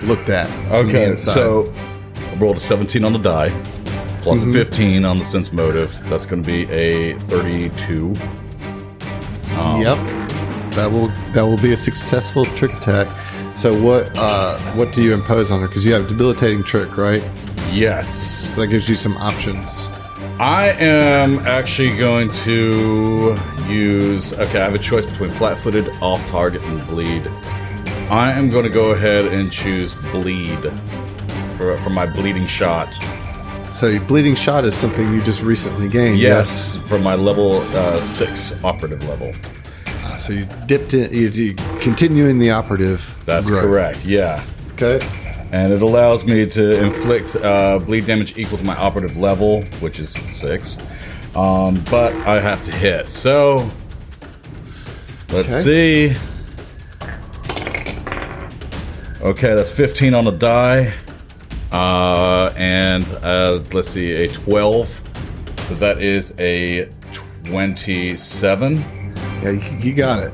[0.07, 0.49] looked at.
[0.73, 1.73] Okay, so
[2.17, 3.51] I rolled a 17 on the die,
[4.23, 4.51] plus Mm-hmm.
[4.51, 5.99] a 15 on the sense motive.
[6.09, 8.15] That's going to be a 32.
[9.79, 9.99] Yep.
[10.75, 13.09] That will that will be a successful trick attack.
[13.59, 15.67] So what uh what do you impose on her?
[15.67, 17.29] Because you have debilitating trick, right?
[17.73, 18.09] Yes.
[18.55, 19.91] So that gives you some options.
[20.39, 24.33] I am actually going to use.
[24.33, 27.27] Okay, I have a choice between flat footed, off target, and bleed.
[28.09, 30.61] I am going to go ahead and choose bleed
[31.57, 32.95] for, for my bleeding shot.
[33.73, 36.21] So your bleeding shot is something you just recently gained.
[36.21, 39.35] Yes, from my level uh, 6 operative level.
[40.19, 41.13] So you dipped in.
[41.13, 43.17] You, you continuing the operative.
[43.25, 43.63] That's growth.
[43.65, 44.45] correct, yeah.
[44.73, 45.01] Okay.
[45.53, 49.99] And it allows me to inflict uh, bleed damage equal to my operative level, which
[49.99, 50.79] is 6.
[51.35, 53.11] Um, but I have to hit.
[53.11, 53.71] So,
[55.31, 56.11] let's Okay.
[56.15, 56.17] see.
[59.23, 60.93] Okay, that's 15 on the die.
[61.73, 65.01] Uh, and uh, let's see, a 12.
[65.69, 66.89] So that is a
[67.45, 68.85] 27.
[69.43, 70.33] Yeah, you, you got it.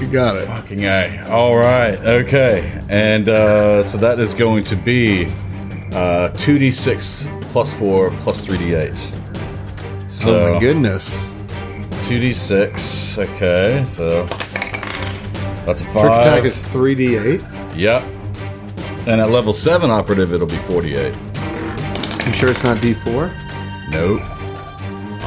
[0.00, 0.46] You got it.
[0.46, 1.24] Fucking A.
[1.30, 1.96] All right.
[1.98, 2.82] Okay.
[2.88, 5.26] And uh, so that is going to be
[5.92, 10.10] uh, 2d6 plus 4 plus 3d8.
[10.10, 11.26] So oh my goodness.
[12.06, 13.18] 2d6.
[13.18, 13.84] Okay.
[13.86, 14.24] So
[15.64, 15.92] that's a 5.
[15.92, 17.42] Trick attack is three d eight.
[17.76, 18.02] Yep.
[19.06, 21.14] And at level 7 operative, it'll be 48.
[22.26, 23.30] You sure it's not d four?
[23.90, 24.20] Nope.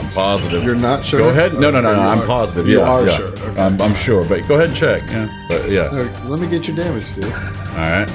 [0.05, 0.63] I'm positive.
[0.63, 1.19] You're not sure?
[1.19, 1.53] Go ahead.
[1.53, 2.01] No, no, no, no.
[2.01, 2.67] I'm are- positive.
[2.67, 3.17] you yeah, are yeah.
[3.17, 3.61] sure, okay.
[3.61, 4.23] I'm, I'm sure.
[4.25, 5.01] But go ahead and check.
[5.09, 5.45] Yeah.
[5.49, 5.81] But yeah.
[5.83, 7.25] Uh, let me get your damage, dude.
[7.25, 8.09] All right.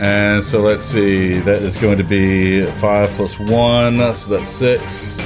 [0.00, 1.38] And so let's see.
[1.38, 5.18] That is going to be five plus one, so that's six.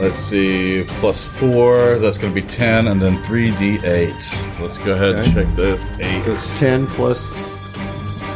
[0.00, 1.98] Let's see, plus four.
[2.00, 4.38] That's going to be ten, and then three d eight.
[4.60, 5.82] Let's go ahead and check this.
[5.82, 6.26] So Eight.
[6.26, 8.34] it's ten plus.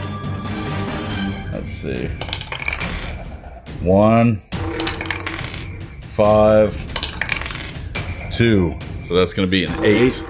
[1.52, 2.06] Let's see.
[3.82, 4.40] One,
[6.18, 6.72] five,
[8.32, 8.76] two.
[9.06, 10.24] So that's going to be an eight.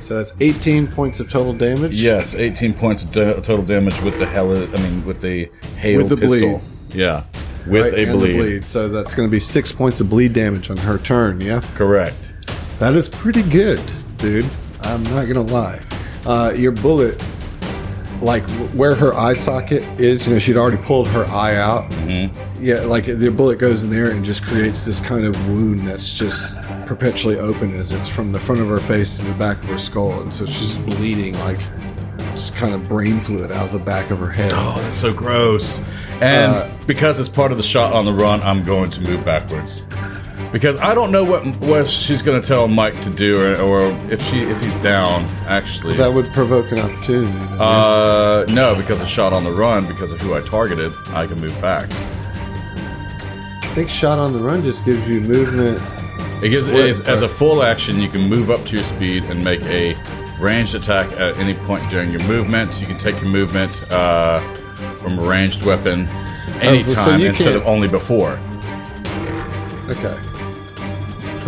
[0.00, 1.92] So that's eighteen points of total damage.
[2.00, 4.50] Yes, 18 points of da- total damage with the hell.
[4.56, 6.58] I mean, with the hail With the pistol.
[6.88, 6.94] bleed.
[6.96, 7.24] Yeah,
[7.66, 8.36] with Right, a and the bleed.
[8.38, 8.64] bleed.
[8.64, 11.40] So that's going to be six points of bleed damage on her turn.
[11.42, 12.14] Yeah, Correct.
[12.78, 13.82] that is pretty good,
[14.16, 14.46] dude.
[14.80, 15.80] I'm not going to lie.
[16.24, 17.22] Uh, your bullet,
[18.22, 18.42] like
[18.74, 21.90] where her eye socket is, you know, she'd already pulled her eye out.
[21.90, 22.64] Mm-hmm.
[22.64, 26.18] Yeah, like the bullet goes in there and just creates this kind of wound that's
[26.18, 29.64] just perpetually open as it's from the front of her face to the back of
[29.70, 31.60] her skull, and so she's bleeding like
[32.32, 34.50] just kind of brain fluid out of the back of her head.
[34.54, 35.80] Oh, that's so gross.
[36.20, 39.24] And Uh, because it's part of the shot on the run, I'm going to move
[39.24, 39.82] backwards.
[40.52, 43.90] Because I don't know what what she's going to tell Mike to do, or, or
[44.10, 45.24] if she if he's down.
[45.46, 47.32] Actually, That would provoke an opportunity.
[47.32, 47.60] Then, yes.
[47.60, 49.86] uh, no, because it's shot on the run.
[49.86, 51.90] Because of who I targeted, I can move back.
[51.92, 55.80] I think shot on the run just gives you movement.
[56.42, 59.42] It gives, it's, as a full action, you can move up to your speed and
[59.44, 59.94] make a
[60.40, 62.80] ranged attack at any point during your movement.
[62.80, 64.40] You can take your movement uh,
[65.02, 66.06] from a ranged weapon
[66.60, 68.38] anytime Oh, so instead of only before.
[69.88, 70.16] Okay.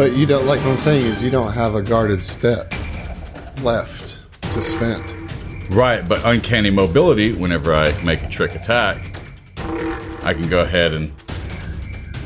[0.00, 2.72] But you don't like what I'm saying is you don't have a guarded step
[3.62, 4.22] left.
[4.54, 5.04] to spend.
[5.74, 9.14] Right, but uncanny mobility, whenever I make a trick attack,
[10.24, 11.10] I can go ahead and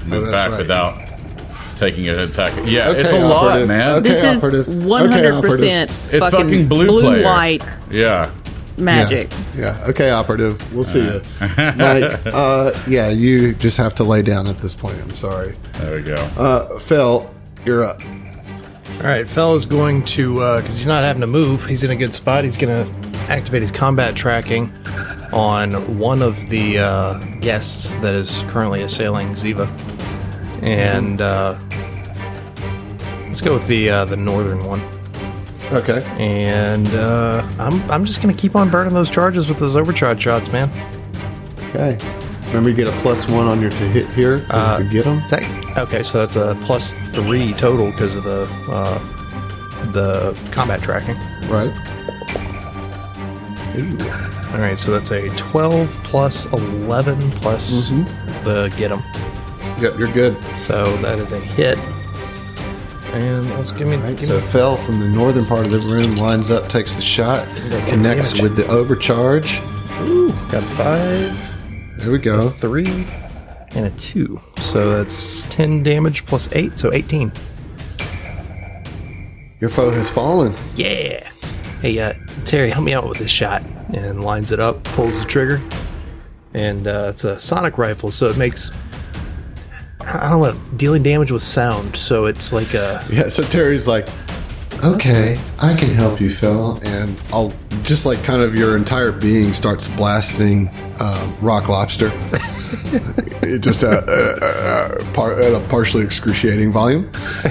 [0.06, 0.58] move Oh, back right.
[0.58, 1.02] without
[1.76, 2.52] taking an attack.
[2.64, 3.68] Yeah, it's a Okay, lot, operative.
[3.68, 3.90] man.
[3.96, 4.84] Okay, This is operative.
[4.84, 7.24] one hundred percent It's fucking blue player.
[7.24, 8.30] white Yeah.
[8.78, 9.32] magic.
[9.58, 9.76] Yeah.
[9.82, 9.88] yeah.
[9.88, 10.72] Okay, operative.
[10.72, 12.20] We'll see you, Mike.
[12.26, 14.96] Uh, yeah, you just have to lay down at this point.
[15.02, 15.56] I'm sorry.
[15.80, 16.14] There we go.
[16.38, 17.33] Uh, Phil,
[17.64, 18.00] you're up.
[18.98, 21.66] All right, Fell is going to because he's not having to move.
[21.66, 22.44] He's in a good spot.
[22.44, 24.72] He's going to activate his combat tracking
[25.32, 29.68] on one of the uh, guests that is currently assailing Ziva,
[30.62, 31.58] and uh,
[33.26, 34.80] let's go with the uh, the northern one.
[35.72, 36.04] Okay.
[36.18, 40.22] And uh, I'm I'm just going to keep on burning those charges with those overcharge
[40.22, 40.70] shots, man.
[41.70, 41.98] Okay.
[42.46, 45.22] Remember, you get a plus one on your to hit here because you get them.
[45.30, 48.98] That- okay, so that's a plus three total because of the uh,
[49.92, 51.16] the combat tracking.
[51.48, 51.72] Right.
[54.52, 57.88] All right, so that's a 12 plus 11 plus
[58.44, 59.02] the get 'em.
[59.80, 60.36] Yep, you're good.
[60.58, 61.76] So that is a hit.
[63.12, 63.96] And let's give me.
[63.96, 64.16] Right.
[64.16, 67.02] give So me- Fell from the northern part of the room lines up, takes the
[67.02, 67.46] shot,
[67.88, 69.60] connects with the overcharge.
[70.02, 71.36] Ooh, got five,
[71.96, 72.48] There we go.
[72.48, 73.06] three,
[73.74, 74.40] and a two.
[74.62, 77.32] So that's 10 damage plus eight, so 18.
[79.60, 80.54] Your foe has fallen.
[80.74, 81.30] Yeah.
[81.80, 82.12] Hey, uh,
[82.44, 83.62] Terry, help me out with this shot.
[83.92, 85.62] And lines it up, pulls the trigger.
[86.54, 88.72] And uh, it's a sonic rifle, so it makes.
[90.00, 91.96] I don't know, dealing damage with sound.
[91.96, 93.04] So it's like a.
[93.10, 93.28] Yeah.
[93.28, 94.08] So Terry's like,
[94.84, 99.54] okay, I can help you, Phil, and I'll just like kind of your entire being
[99.54, 100.68] starts blasting
[101.00, 102.10] um, rock lobster.
[103.44, 107.10] It just at, uh, uh, par- at a partially excruciating volume,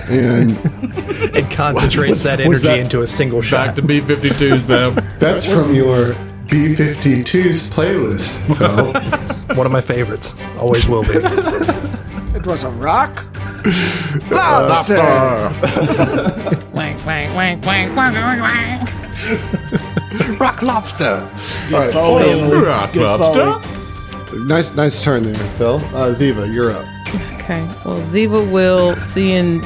[0.09, 0.57] and
[1.35, 3.67] It concentrates that energy that into a single shot.
[3.67, 4.95] Back to B-52s, man.
[5.19, 6.15] that's from your
[6.47, 8.45] B52's playlist,
[9.47, 9.55] Phil.
[9.55, 10.35] One of my favorites.
[10.57, 11.19] Always will be.
[12.35, 13.25] It was a rock.
[14.31, 14.97] Lobster.
[16.73, 20.39] Wank, wank, wank, wank, wank, wank, wank.
[20.39, 21.29] rock lobster.
[21.73, 22.41] All right, Foley.
[22.59, 23.72] Rock It's good lobster.
[24.35, 25.75] Nice, nice turn there, Phil.
[25.75, 26.85] Uh, Ziva, you're up.
[27.35, 27.63] Okay.
[27.85, 29.63] Well, Ziva will, seeing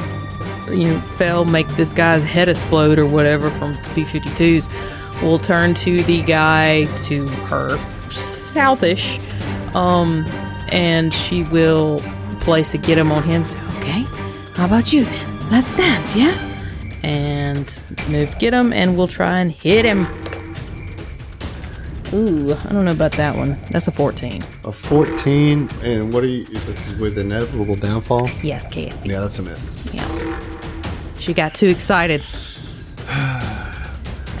[0.70, 4.68] you know, Fell make this guy's head explode or whatever from B-52s,
[5.22, 7.76] will turn to the guy to her
[8.08, 9.18] southish,
[9.74, 10.24] um,
[10.70, 12.02] and she will
[12.40, 13.44] place a get 'em on him.
[13.44, 14.06] Say, okay,
[14.54, 15.50] how about you then?
[15.50, 16.34] Let's dance, yeah?
[17.02, 17.78] And
[18.08, 20.06] move get him, and we'll try and hit him.
[22.14, 23.58] Ooh, I don't know about that one.
[23.70, 24.42] That's a 14.
[24.64, 26.44] A 14, and what are you?
[26.46, 28.30] This is with inevitable downfall.
[28.42, 29.10] Yes, Kathy.
[29.10, 29.94] Yeah, that's a miss.
[29.94, 30.40] Yeah.
[31.18, 32.22] She got too excited.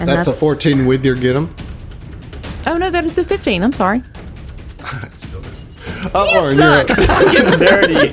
[0.00, 1.52] And That's, a 14 with your get 'em.
[2.68, 3.64] Oh no, that is a 15.
[3.64, 4.00] I'm sorry.
[5.12, 5.76] Still misses.
[6.14, 6.86] Uh, Orin, you're up.
[7.32, 8.12] Getting dirty.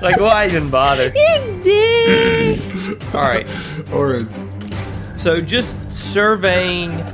[0.00, 1.12] like, why even bother?
[1.16, 3.02] You did.
[3.12, 3.48] All right.
[3.92, 4.28] Orin,
[5.18, 7.04] So just surveying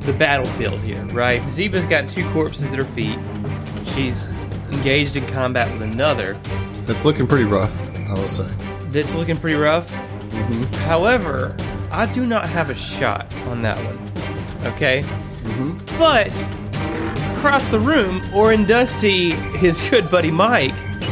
[0.00, 1.40] the battlefield here, right?
[1.42, 3.18] Ziva's got two corpses at her feet.
[3.94, 4.30] She's
[4.70, 6.38] engaged in combat with another
[6.88, 7.70] that's looking pretty rough,
[8.08, 8.50] I will say.
[8.88, 9.90] that's looking pretty rough.
[9.90, 10.62] Mm-hmm.
[10.86, 11.54] However,
[11.90, 13.98] I do not have a shot on that one.
[14.72, 15.02] Okay?
[15.02, 15.98] Mm-hmm.
[15.98, 16.28] But
[17.36, 20.74] across the room, Orin does see his good buddy Mike,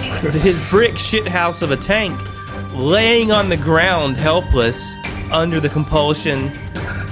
[0.41, 2.19] his brick shithouse of a tank,
[2.73, 4.95] laying on the ground helpless
[5.31, 6.51] under the compulsion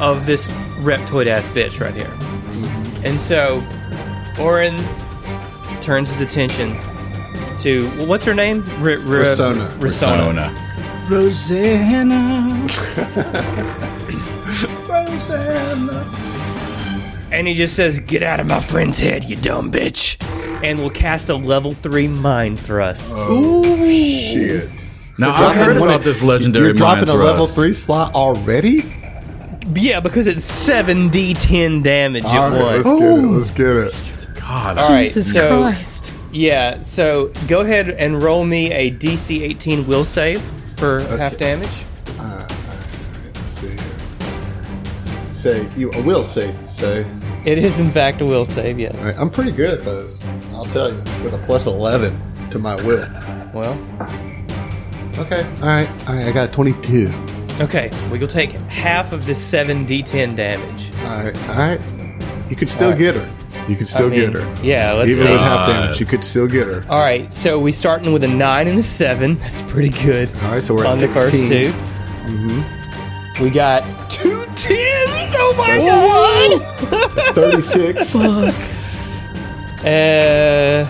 [0.00, 0.48] of this
[0.84, 2.10] reptoid ass bitch right here.
[3.04, 3.62] And so,
[4.40, 4.76] Orin
[5.82, 6.76] turns his attention
[7.60, 8.62] to well, what's her name?
[8.80, 9.68] R- R- Rasona.
[9.78, 9.80] Rasona.
[9.80, 10.52] Persona.
[11.10, 12.66] Rosanna.
[14.88, 16.20] Rosanna.
[17.32, 20.16] And he just says, Get out of my friend's head, you dumb bitch.
[20.62, 23.12] And we'll cast a level 3 mind thrust.
[23.16, 23.74] Oh, Ooh.
[23.86, 24.70] Shit.
[25.18, 28.14] Now, I dropping heard one- about this legendary You're dropping mind a level 3 slot
[28.14, 28.82] already?
[29.76, 32.86] Yeah, because it's 7d10 damage All it right, was.
[32.86, 33.84] let's get it.
[33.84, 34.40] Let's get it.
[34.40, 34.78] God.
[34.78, 36.12] All right, Jesus so Christ.
[36.32, 40.42] yeah, so go ahead and roll me a DC 18 will save
[40.76, 41.84] for half damage.
[42.18, 45.34] Let's see here.
[45.34, 47.06] Say, you I will say, say.
[47.44, 48.94] It is in fact a will save, yes.
[48.98, 50.24] All right, I'm pretty good at those.
[50.52, 50.98] I'll tell you.
[51.22, 53.08] With a plus 11 to my will.
[53.54, 53.78] Well,
[55.16, 55.44] Okay.
[55.44, 55.88] All right.
[56.08, 56.26] All right.
[56.26, 57.06] I got 22.
[57.60, 60.92] Okay, well you'll take half of this 7d10 damage.
[60.98, 61.36] All right.
[61.48, 61.80] All right.
[62.50, 63.30] You could still get her.
[63.68, 64.62] You could still I mean, get her.
[64.62, 65.32] Yeah, let's Even see.
[65.32, 66.84] with half damage, you could still get her.
[66.90, 69.38] All right, so we starting with a nine and a seven.
[69.38, 70.30] That's pretty good.
[70.42, 70.62] All right.
[70.62, 71.48] So we're on at the 16.
[71.48, 71.72] first 2
[72.24, 73.42] Mm-hmm.
[73.44, 75.34] We got two tens.
[75.36, 77.12] Oh my god!
[77.16, 78.16] It's 36.
[79.84, 80.88] Uh,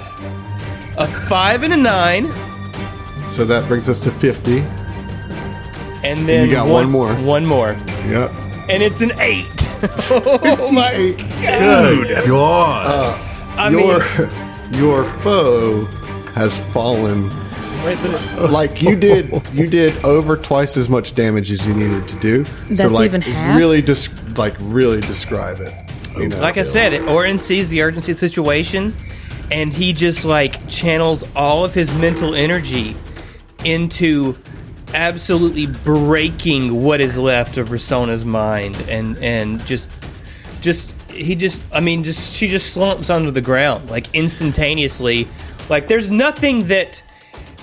[0.98, 2.30] a five and a nine,
[3.30, 4.60] so that brings us to 50.
[6.05, 7.14] And then You got one more.
[7.14, 7.72] One more,
[8.09, 8.30] Yep.
[8.68, 9.46] and it's an eight.
[10.11, 10.90] oh my!
[10.92, 11.18] Eight.
[11.18, 12.86] Good God.
[12.86, 14.30] Uh, I your mean,
[14.80, 15.84] your foe
[16.34, 17.28] has fallen
[17.84, 22.09] Wait, it, like you did you did over twice as much damage as you needed
[22.09, 22.44] to do.
[22.44, 23.57] so That's like even half?
[23.59, 25.72] really just like really describe it.
[26.16, 26.38] You know?
[26.40, 28.96] like I said, Orin sees the urgency of the situation,
[29.50, 32.96] and he just like channels all of his mental energy
[33.64, 34.36] into
[34.93, 39.89] absolutely breaking what is left of Rasona's mind, and and just
[40.61, 45.28] just he just I mean just she just slumps onto the ground like instantaneously,
[45.68, 47.03] like there's nothing that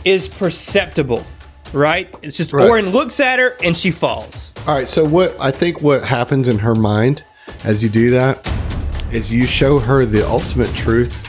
[0.06, 1.26] is perceptible.
[1.74, 2.14] Right?
[2.22, 2.70] It's just Right.
[2.70, 4.52] Orin looks at her and she falls.
[4.68, 7.24] All right, so what I think what happens in her mind
[7.64, 8.46] as you do that
[9.12, 11.28] is you show her the ultimate truth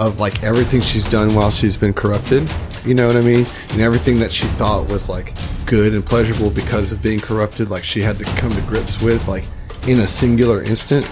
[0.00, 2.50] of like everything she's done while she's been corrupted.
[2.84, 3.46] You know what I mean?
[3.70, 5.34] And everything that she thought was like
[5.66, 9.26] good and pleasurable because of being corrupted, like she had to come to grips with,
[9.26, 9.44] like
[9.88, 11.04] in a singular instant,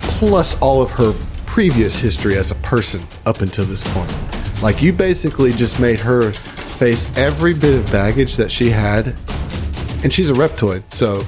[0.00, 1.14] plus all of her
[1.46, 4.12] previous history as a person up until this point.
[4.62, 9.16] Like you basically just made her face every bit of baggage that she had,
[10.04, 11.24] and she's a reptoid, so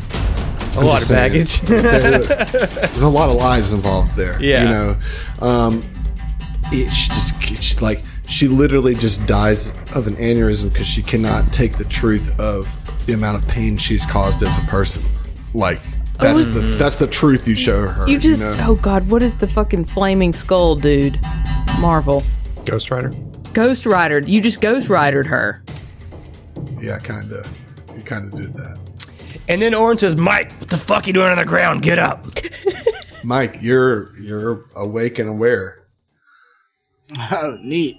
[0.80, 1.60] A lot of baggage.
[1.62, 4.40] there's a lot of lies involved there.
[4.40, 4.62] Yeah.
[4.62, 4.96] you know,
[5.40, 5.84] um,
[6.72, 11.52] it, she just she, like she literally just dies of an aneurysm because she cannot
[11.52, 12.76] take the truth of
[13.06, 15.02] the amount of pain she's caused as a person.
[15.52, 15.82] Like
[16.16, 18.08] that's oh, the that's the truth you show her.
[18.08, 18.66] You just, know?
[18.68, 21.20] oh god, what is the fucking flaming skull, dude?
[21.80, 22.22] Marvel.
[22.64, 23.12] Ghost Rider.
[23.52, 24.20] Ghost Rider.
[24.20, 25.64] You just Ghost Ridered her.
[26.80, 27.58] yeah, kind of.
[27.96, 28.78] You kind of did that,
[29.48, 31.82] And then Orin says, Mike, what the fuck you doing on the ground?
[31.82, 32.26] Get up.
[33.24, 33.58] Mike.
[33.60, 35.82] You're you're awake and aware.
[37.18, 37.98] oh, neat.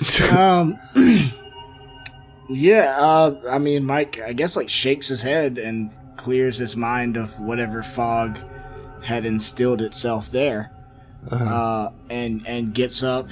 [0.36, 0.78] um,
[2.48, 2.96] yeah.
[2.98, 7.38] Uh, I mean, Mike, I guess like shakes his head and clears his mind of
[7.40, 8.38] whatever fog
[9.02, 10.70] had instilled itself there,
[11.32, 13.28] uh and and gets up.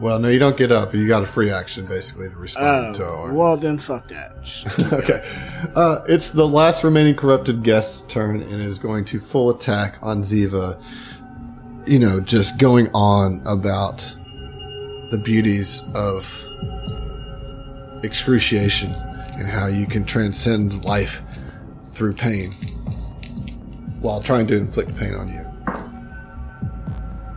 [0.00, 0.92] Well, no, you don't get up.
[0.92, 4.32] You got a free action basically to respond Oh, to well then, fuck that.
[4.92, 5.22] Okay.
[5.76, 10.22] Uh, it's the last remaining corrupted guest's turn and is going to full attack on
[10.22, 10.82] Ziva.
[11.86, 14.16] You know, just going on about
[15.10, 16.46] the beauties of
[18.04, 18.92] excruciation
[19.36, 21.22] and how you can transcend life
[21.92, 22.50] through pain
[24.00, 25.40] while trying to inflict pain on you.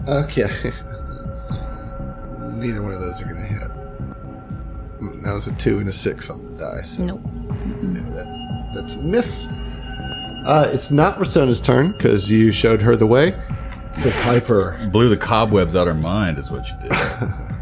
[0.07, 0.43] Okay.
[2.57, 3.69] Neither one of those are going to hit.
[5.23, 6.81] That was a two and a six on the die.
[6.81, 7.21] So Nope.
[7.93, 8.41] yeah, that's
[8.73, 9.47] that's a miss.
[10.45, 13.35] Uh, it's not Rasona's turn because you showed her the way.
[14.01, 16.91] So Piper, Blew the cobwebs out of her mind is what you did.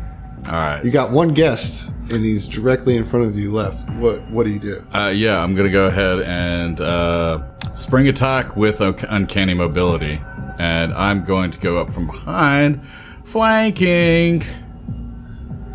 [0.48, 0.84] All right.
[0.84, 3.90] you got one guest, and he's directly in front of you left.
[3.92, 4.86] What what do you do?
[4.94, 7.42] Uh, yeah, I'm gonna go ahead and uh,
[7.74, 10.22] spring attack with un- uncanny mobility,
[10.60, 12.82] and I'm going to go up from behind,
[13.24, 14.44] flanking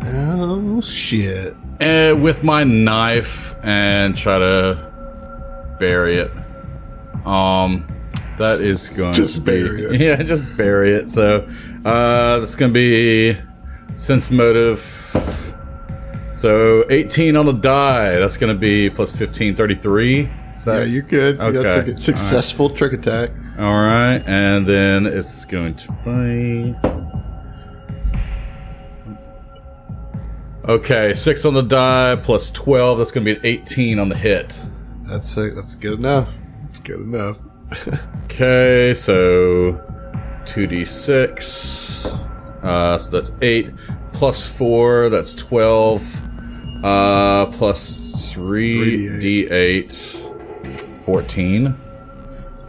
[0.03, 1.53] Oh shit!
[1.81, 6.31] uh, with my knife and try to bury it.
[7.25, 7.87] Um,
[8.37, 9.99] that is going Just to be bury it.
[10.01, 11.11] yeah, just bury it.
[11.11, 11.47] So
[11.85, 13.37] uh, that's gonna be
[13.95, 14.79] sense motive.
[16.35, 18.17] So 18 on the die.
[18.19, 20.29] That's gonna be plus 15, 33.
[20.55, 21.37] Is that Yeah, you're good.
[21.39, 21.91] You got Okay.
[21.91, 23.31] a successful trick attack.
[23.59, 26.75] All right, and then it's going to be.
[30.67, 32.99] Okay, six on the die plus twelve.
[32.99, 34.59] That's going to be an eighteen on the hit.
[35.03, 35.55] That's it.
[35.55, 36.29] That's good enough.
[36.69, 37.37] It's good enough.
[38.31, 39.77] Okay, so
[40.45, 42.07] two d six.
[42.63, 43.71] Uh, so that's eight
[44.13, 45.09] plus four.
[45.09, 46.03] That's twelve.
[46.83, 49.93] Uh, plus three d eight.
[51.05, 51.67] Fourteen.
[51.67, 51.75] Uh,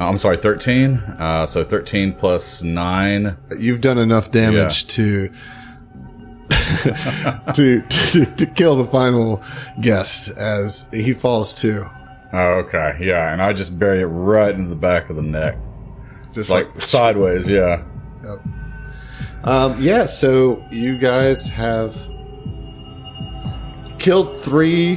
[0.09, 0.97] I'm sorry, thirteen.
[0.97, 3.37] Uh, so thirteen plus nine.
[3.59, 5.29] You've done enough damage to,
[7.55, 9.43] to to to kill the final
[9.81, 11.85] guest as he falls too.
[12.33, 15.59] Oh, okay, yeah, and I just bury it right into the back of the neck,
[16.33, 17.49] Just like like sideways.
[17.49, 17.83] Yeah.
[19.45, 21.97] Um, yeah, so you guys have
[23.99, 24.97] killed three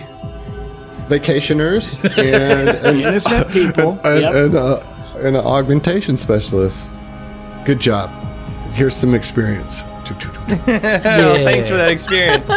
[1.07, 3.99] vacationers and and, Innocent people.
[4.03, 4.33] and, Yep.
[4.35, 4.79] and, uh,
[5.17, 6.91] and an augmentation specialist.
[7.65, 8.09] Good job.
[8.73, 9.83] Here's some experience.
[10.07, 12.47] Oh, thanks for that experience.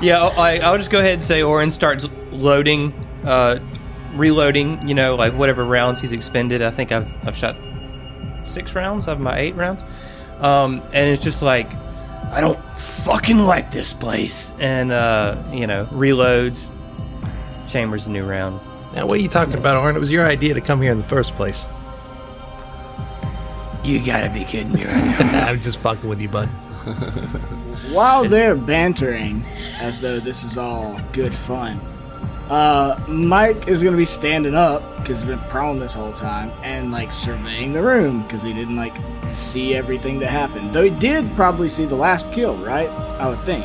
[0.00, 2.94] yeah, I, I'll just go ahead and say Orin starts loading
[3.26, 3.58] uh,
[4.14, 4.88] reloading.
[4.88, 6.62] You know, like whatever rounds he's expended.
[6.62, 7.54] I think I've I've shot
[8.44, 9.84] six rounds out of my eight rounds,
[10.40, 11.72] um, and it's just like
[12.32, 14.52] I don't fucking like this place.
[14.58, 16.70] And uh, you know, reloads.
[17.68, 18.60] Chambers a new round.
[18.94, 19.94] Now, what are you talking about, Arn?
[19.94, 21.68] It was your idea to come here in the first place.
[23.84, 25.46] You gotta be kidding me right now.
[25.48, 26.48] I'm just fucking with you, bud.
[27.92, 29.44] While they're bantering,
[29.78, 31.80] as though this is all good fun,
[32.50, 36.90] uh, Mike is gonna be standing up because he's been prone this whole time and
[36.90, 38.94] like surveying the room because he didn't like
[39.28, 40.74] see everything that happened.
[40.74, 42.88] Though he did probably see the last kill, right?
[42.88, 43.64] I would think.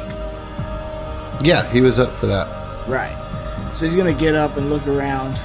[1.44, 2.48] Yeah, he was up for that.
[2.88, 3.22] Right.
[3.74, 5.40] So he's gonna get up and look around,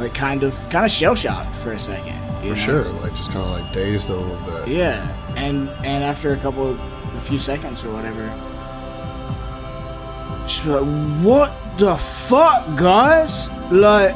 [0.00, 2.18] like kind of, kind of shell shocked for a second.
[2.40, 2.54] For know?
[2.54, 2.84] sure.
[2.84, 4.68] Like, just kind of like dazed a little bit.
[4.68, 8.24] Yeah, and and after a couple, of, a few seconds or whatever,
[10.46, 10.84] she's like,
[11.22, 13.48] "What the fuck, guys?
[13.70, 14.14] Like,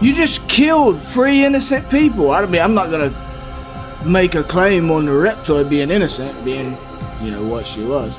[0.00, 2.30] you just killed three innocent people.
[2.30, 3.12] I mean, I'm not gonna
[4.04, 6.76] make a claim on the reptoid being innocent, being,
[7.22, 8.18] you know, what she was,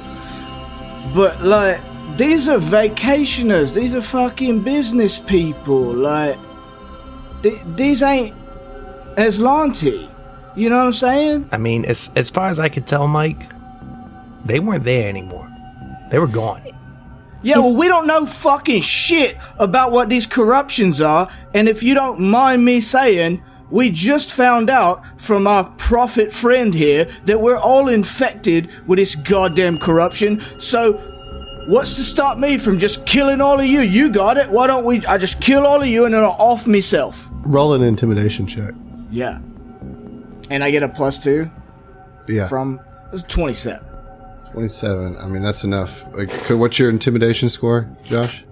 [1.14, 1.80] but like."
[2.18, 3.74] These are vacationers.
[3.74, 5.94] These are fucking business people.
[5.94, 6.38] Like,
[7.44, 8.36] th- these ain't
[9.16, 10.10] Azlanti.
[10.56, 11.50] You know what I'm saying?
[11.54, 13.44] I mean, as as far as I could tell, Mike,
[14.44, 15.48] they weren't there anymore.
[16.10, 16.62] They were gone.
[17.42, 21.94] Yeah, well, we don't know fucking shit about what these corruptions are, and if you
[21.94, 27.56] don't mind me saying, we just found out from our prophet friend here that we're
[27.58, 30.94] all infected with this goddamn corruption, so
[31.68, 33.82] what's to stop me from just killing all of you?
[33.82, 34.50] You got it.
[34.50, 35.06] Why don't we?
[35.06, 37.30] I just kill all of you and then I'll off myself.
[37.44, 38.74] Roll an intimidation check.
[39.12, 39.38] Yeah.
[40.50, 41.50] And I get a plus two
[42.28, 42.48] Yeah.
[42.48, 42.80] from.
[43.12, 43.86] This is 27.
[44.52, 45.18] 27.
[45.18, 46.06] I mean, that's enough.
[46.16, 48.44] Like, c- what's your intimidation score, Josh?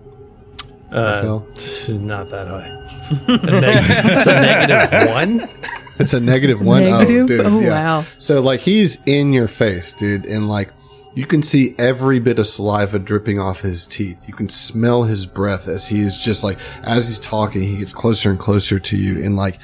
[0.91, 1.99] Uh, Phil?
[1.99, 2.67] not that high.
[3.27, 5.49] A neg- it's a negative one.
[5.99, 6.83] It's a negative one.
[6.83, 7.23] Negative?
[7.23, 7.45] Oh, dude.
[7.47, 7.69] Oh, yeah.
[7.71, 8.05] wow.
[8.19, 10.71] So, like, he's in your face, dude, and like,
[11.15, 14.27] you can see every bit of saliva dripping off his teeth.
[14.27, 17.93] You can smell his breath as he is just like, as he's talking, he gets
[17.93, 19.23] closer and closer to you.
[19.23, 19.57] And like,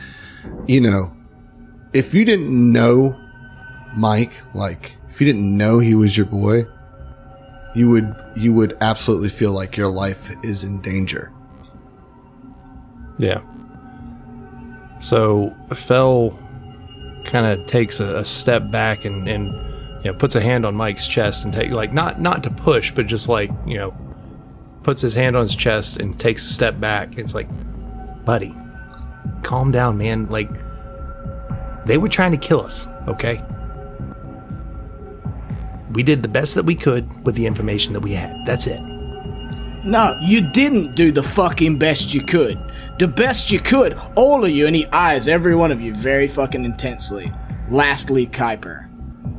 [0.66, 1.16] you know,
[1.94, 3.16] if you didn't know
[3.96, 6.66] Mike, like, if you didn't know he was your boy,
[7.76, 11.32] you would, you would absolutely feel like your life is in danger.
[13.20, 13.42] Yeah.
[15.00, 16.40] So Fell
[17.26, 19.50] kind of takes a, a step back and, and
[20.04, 22.90] you know puts a hand on Mike's chest and take like not not to push,
[22.90, 23.96] but just like you know
[24.82, 27.20] puts his hand on his chest and takes a step back.
[27.20, 27.48] It's like,
[28.26, 28.56] buddy,
[29.44, 30.28] calm down, man.
[30.28, 30.50] Like
[31.86, 32.88] they were trying to kill us.
[33.08, 33.44] Okay.
[35.94, 38.46] We did the best that we could with the information that we had.
[38.46, 38.82] That's it.
[39.84, 42.58] No, you didn't do the fucking best you could.
[43.00, 46.28] The best you could, all of you, and he eyes every one of you very
[46.28, 47.32] fucking intensely.
[47.70, 48.90] Lastly, Kuiper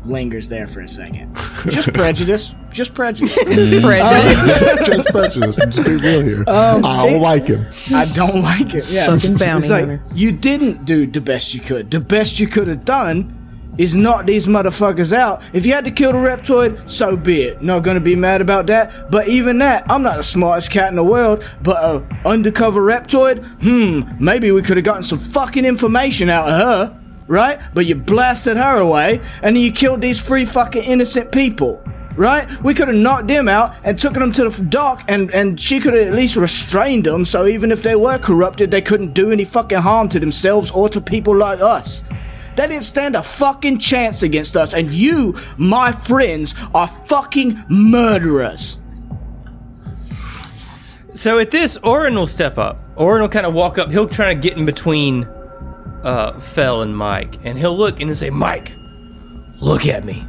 [0.04, 1.34] lingers there for a second.
[1.68, 2.54] Just prejudice.
[2.70, 3.36] Just prejudice.
[3.44, 4.86] Uh, just prejudice.
[4.86, 5.56] just prejudice.
[5.56, 6.44] Just be real here.
[6.46, 7.66] Um, I don't like him.
[7.94, 8.84] I don't like it.
[8.90, 9.06] Yeah.
[9.06, 10.02] Fucking bounty like, hunter.
[10.14, 11.90] you didn't do the best you could.
[11.90, 13.43] The best you could have done
[13.78, 15.42] is knock these motherfuckers out.
[15.52, 17.62] If you had to kill the reptoid, so be it.
[17.62, 19.10] Not gonna be mad about that.
[19.10, 21.44] But even that, I'm not the smartest cat in the world.
[21.62, 26.60] But a undercover reptoid, hmm, maybe we could have gotten some fucking information out of
[26.60, 27.58] her, right?
[27.72, 31.82] But you blasted her away, and then you killed these three fucking innocent people.
[32.16, 32.48] Right?
[32.62, 35.80] We could have knocked them out and took them to the dock, and, and she
[35.80, 39.32] could have at least restrained them, so even if they were corrupted, they couldn't do
[39.32, 42.04] any fucking harm to themselves or to people like us.
[42.56, 48.78] They didn't stand a fucking chance against us, and you, my friends, are fucking murderers.
[51.14, 52.80] So at this, Orin will step up.
[52.96, 53.90] Orin will kind of walk up.
[53.90, 55.24] He'll try to get in between
[56.02, 58.72] uh, Fell and Mike, and he'll look and he'll say, "Mike,
[59.60, 60.24] look at me.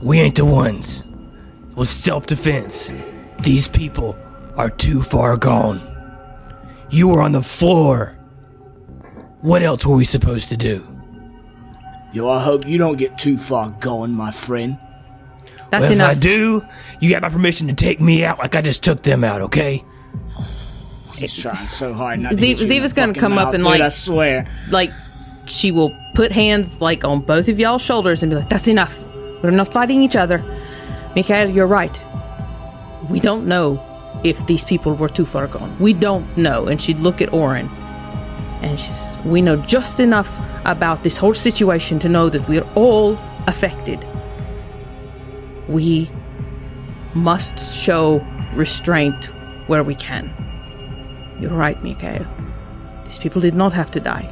[0.00, 1.04] We ain't the ones.
[1.70, 2.92] It was self-defense.
[3.42, 4.16] These people
[4.56, 5.80] are too far gone.
[6.90, 8.16] You were on the floor.
[9.42, 10.86] What else were we supposed to do?
[12.12, 14.78] Yo, I hope you don't get too far going, my friend.
[15.70, 16.62] That's Well, if I do,
[17.00, 19.82] you got my permission to take me out like I just took them out, okay?"
[21.16, 23.46] He's trying so hard not to Z- hit you in Ziva's gonna fucking come up
[23.46, 24.46] mouth, and, dude, like- I swear.
[24.70, 24.90] Like,
[25.46, 29.04] she will put hands like on both of y'all's shoulders and be like, "That's enough.
[29.42, 30.44] We're not fighting each other."
[31.16, 32.00] Mikhail, you're right.
[33.08, 33.80] We don't know
[34.24, 35.74] if these people were too far gone.
[35.80, 36.66] We don't know.
[36.66, 37.68] And she'd look at Orin,
[38.62, 42.66] and she says, "We know just enough about this whole situation to know that we're
[42.74, 44.04] all affected.
[45.68, 46.10] We
[47.14, 49.26] must show restraint
[49.66, 50.32] where we can.
[51.40, 52.26] You're right, Mikael.
[53.04, 54.30] These people did not have to die.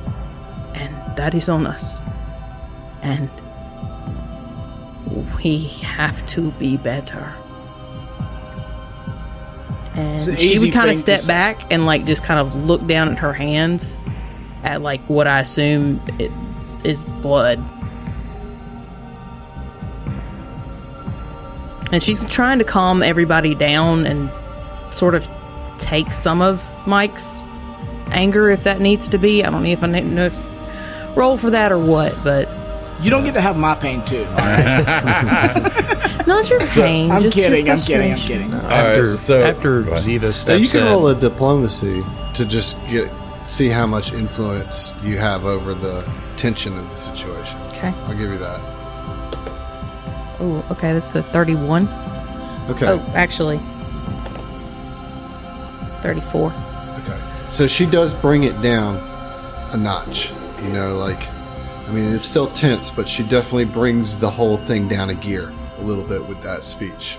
[0.75, 2.01] And that is on us.
[3.03, 3.29] And
[5.43, 7.35] we have to be better.
[9.95, 13.09] And an she would kind of step back and like just kind of look down
[13.11, 14.05] at her hands
[14.63, 16.31] at like what I assume it
[16.85, 17.59] is blood.
[21.93, 24.31] And she's trying to calm everybody down and
[24.95, 25.29] sort of
[25.79, 27.43] take some of Mike's
[28.13, 29.45] anger if that needs to be.
[29.45, 30.49] I don't know if I ne- know if
[31.17, 32.49] roll for that or what, but
[33.03, 34.25] You don't get to have my pain too.
[36.27, 37.11] not your pain.
[37.11, 37.69] I'm just your kidding.
[37.69, 38.13] I'm kidding.
[38.13, 38.51] I'm frustration.
[38.51, 38.55] kidding.
[38.55, 42.05] After, so- after Ziva Now, steps you can in, roll a diplomacy
[42.35, 43.11] to just get
[43.51, 47.61] see how much influence you have over the tension of the situation.
[47.69, 47.89] Okay.
[47.89, 48.61] I'll give you that.
[50.39, 50.93] Oh, okay.
[50.93, 51.89] That's a thirty-one.
[52.71, 52.87] Okay.
[52.87, 53.59] Oh, actually,
[56.01, 56.53] thirty-four.
[57.01, 57.21] Okay.
[57.51, 58.97] So she does bring it down
[59.73, 60.33] a notch.
[60.63, 61.29] You know, like,
[61.89, 65.53] I mean, it's still tense, but she definitely brings the whole thing down a gear
[65.79, 67.19] a little bit with that speech.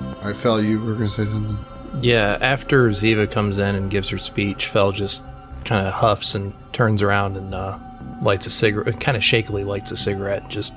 [0.00, 1.58] All right, Fell, you were going to say something?
[2.00, 5.22] yeah, after Ziva comes in and gives her speech, Fell just
[5.64, 7.78] kind of huffs and turns around and uh,
[8.22, 10.74] lights a cigarette, kind of shakily lights a cigarette, and just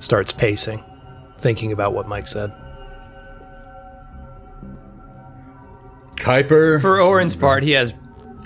[0.00, 0.82] starts pacing,
[1.38, 2.52] thinking about what Mike said.
[6.16, 6.80] Kuiper.
[6.80, 7.94] For Orin's part, he has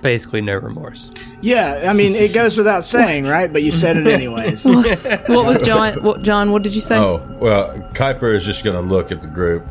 [0.02, 1.10] basically no remorse.
[1.40, 3.52] Yeah, I mean, it goes without saying, right?
[3.52, 4.64] But you said it anyways.
[5.30, 6.02] What was John?
[6.02, 6.52] What, John?
[6.52, 6.96] What did you say?
[6.96, 9.66] Oh, well, Kuiper is just going to look at the group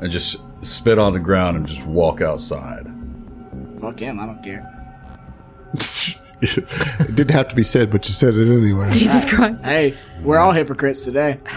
[0.00, 2.86] and just spit on the ground and just walk outside.
[3.80, 4.18] Fuck him.
[4.18, 4.75] I don't care.
[6.56, 8.90] It didn't have to be said, but you said it anyway.
[8.90, 9.64] Jesus Christ.
[9.64, 11.40] Hey, we're all hypocrites today.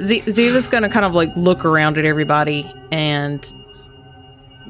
[0.00, 3.44] Z- Ziva's gonna kind of like look around at everybody, and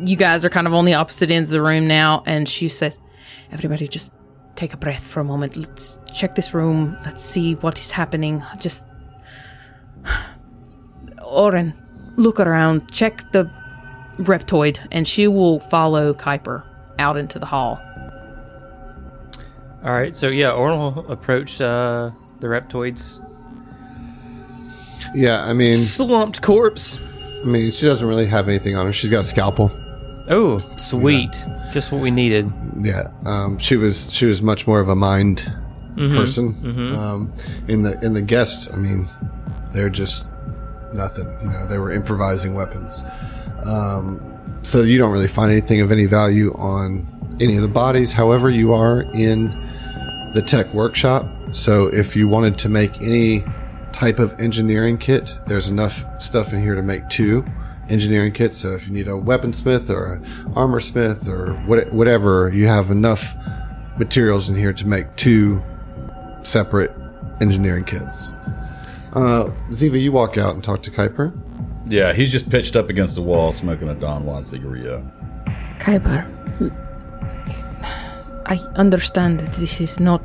[0.05, 2.23] you guys are kind of on the opposite ends of the room now.
[2.27, 2.99] And she says,
[3.51, 4.13] "Everybody, just
[4.55, 5.57] take a breath for a moment.
[5.57, 6.97] Let's check this room.
[7.05, 8.43] Let's see what is happening.
[8.59, 8.87] Just,
[11.25, 11.75] Orin,
[12.17, 12.91] look around.
[12.93, 13.51] Check the
[14.19, 16.63] reptoid, and she will follow Kuiper
[16.99, 17.81] out into the hall.
[19.85, 23.21] All right, so yeah, Orin approached uh, the reptoid's
[25.15, 26.99] Yeah, I mean, slumped corpse.
[27.43, 28.93] I mean, she doesn't really have anything on her.
[28.93, 29.71] She's got a scalpel.
[30.29, 31.33] Oh, sweet!
[31.73, 32.51] Just what we needed.
[32.81, 35.53] Yeah, um, she was she was much more of a mind
[35.97, 36.95] person.
[36.97, 37.33] Um,
[37.69, 39.07] in the in the guests, I mean,
[39.75, 40.31] they're just
[40.95, 41.27] nothing.
[41.43, 43.05] You know, they were improvising weapons.
[43.67, 44.34] Um,
[44.65, 47.07] so you don't really find anything of any value on
[47.41, 48.13] any of the bodies.
[48.13, 49.51] However, you are in
[50.35, 51.29] the tech workshop.
[51.53, 53.45] So if you wanted to make any
[53.93, 57.45] type of engineering kit, there's enough stuff in here to make two
[57.89, 58.59] engineering kits.
[58.59, 62.91] So if you need a weaponsmith or a armor smith or what, whatever, you have
[62.91, 63.37] enough
[63.99, 65.63] materials in here to make two
[66.43, 66.91] separate
[67.41, 68.33] engineering kits.
[69.13, 71.39] Uh, Ziva, you walk out and talk to Kuiper.
[71.87, 75.05] Yeah, he's just pitched up against the wall smoking a Don Juan cigarillo.
[75.79, 76.25] Kuiper,
[78.47, 80.23] I understand that this is not.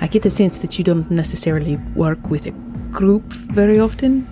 [0.00, 2.50] I get the sense that you don't necessarily work with a
[2.90, 4.28] group very often.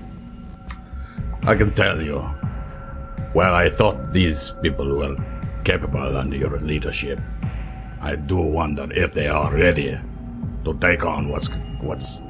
[1.45, 2.23] I can tell you.
[3.35, 5.17] Well, I thought these people were
[5.65, 7.19] capable under your leadership.
[8.03, 9.99] I do wonder if they are ready
[10.65, 11.49] to take on what's
[11.81, 12.21] what's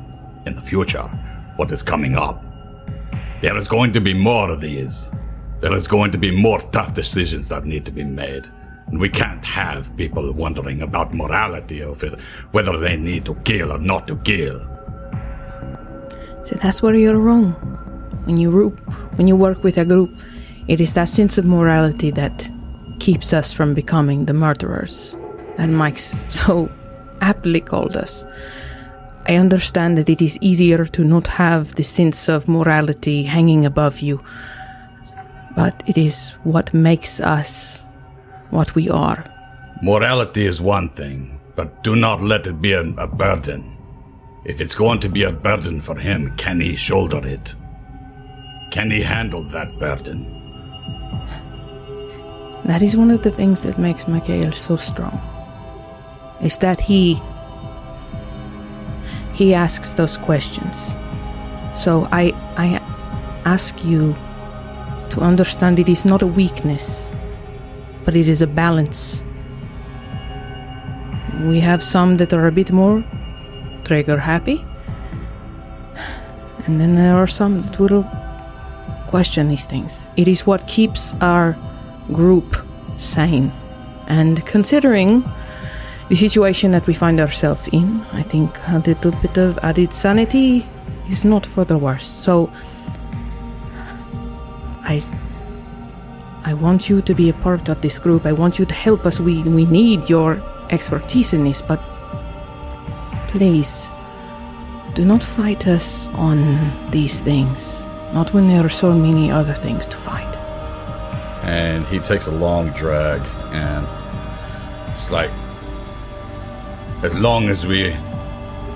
[0.47, 1.09] in the future,
[1.57, 2.45] what is coming up.
[3.41, 5.11] There is going to be more of these.
[5.61, 8.47] There is going to be more tough decisions that need to be made.
[8.89, 12.19] And we can't have people wondering about morality it,
[12.51, 14.59] whether they need to kill or not to kill.
[16.45, 17.53] So that's where you're wrong.
[18.25, 18.79] When you group,
[19.17, 20.11] when you work with a group,
[20.69, 22.51] it is that sense of morality that
[22.99, 25.17] keeps us from becoming the murderers
[25.57, 26.71] that Mike's so
[27.21, 28.25] aptly called us.
[29.31, 34.01] I understand that it is easier to not have the sense of morality hanging above
[34.01, 34.21] you,
[35.55, 37.81] but it is what makes us
[38.51, 39.25] what we are.
[39.83, 43.77] Morality is one thing, but do not let it be a, burden.
[44.45, 47.55] If it's going to be a burden for him, can he shoulder it?
[48.73, 50.27] Can he handle that burden?
[52.65, 55.21] That is one of the things that makes Mikael so strong.
[56.43, 57.23] Is that he
[59.41, 60.77] he asks those questions.
[61.75, 62.25] So I
[62.57, 62.79] I
[63.47, 64.15] ask you
[65.13, 67.11] to understand it is not a weakness,
[68.05, 69.25] but it is a balance.
[71.49, 73.03] We have some that are a bit more
[73.85, 74.59] trigger happy,
[76.67, 78.05] and then there are some that will
[79.09, 80.09] question these things.
[80.17, 81.57] It is what keeps our
[82.13, 82.57] group
[82.99, 83.53] sane.
[84.07, 85.25] And considering
[86.11, 90.67] the situation that we find ourselves in, I think a little bit of added sanity
[91.09, 92.05] is not for the worse.
[92.05, 92.53] So,
[94.83, 95.01] I,
[96.45, 98.27] I want you to be a part of this group.
[98.27, 99.21] I want you to help us.
[99.21, 101.81] We we need your expertise in this, but
[103.29, 103.89] please
[104.95, 106.39] do not fight us on
[106.91, 107.87] these things.
[108.13, 110.37] Not when there are so many other things to fight.
[111.45, 113.21] And he takes a long drag
[113.53, 113.87] and
[114.93, 115.31] It's like,
[117.03, 117.93] as long as we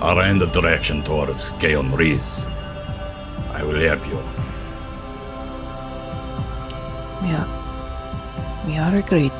[0.01, 2.47] are in the direction towards Keon Reese,
[3.51, 4.17] I will help you.
[7.27, 7.45] Yeah.
[8.65, 9.31] We are agreed.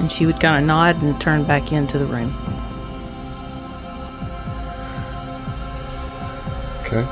[0.00, 2.34] And she would kind of nod and turn back into the room.
[6.80, 7.06] Okay.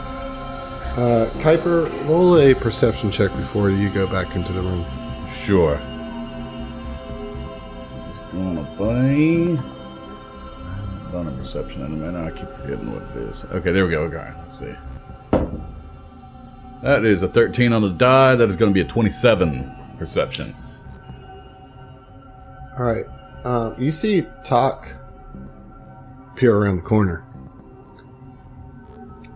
[0.94, 4.84] Uh, Kuiper, roll a perception check before you go back into the room.
[5.30, 5.80] Sure.
[8.10, 9.71] It's gonna be.
[11.12, 12.24] Done a perception in a minute.
[12.24, 13.44] I keep forgetting what it is.
[13.44, 14.04] Okay, there we go.
[14.04, 14.74] Okay, let's see.
[16.82, 18.34] That is a 13 on the die.
[18.34, 20.56] That is going to be a 27 perception.
[22.78, 23.04] All right.
[23.44, 24.88] Uh, you see Talk
[26.34, 27.24] peer around the corner.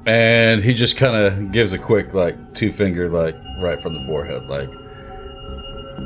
[0.06, 4.06] And he just kind of gives a quick, like, two finger, like, right from the
[4.06, 4.70] forehead, like.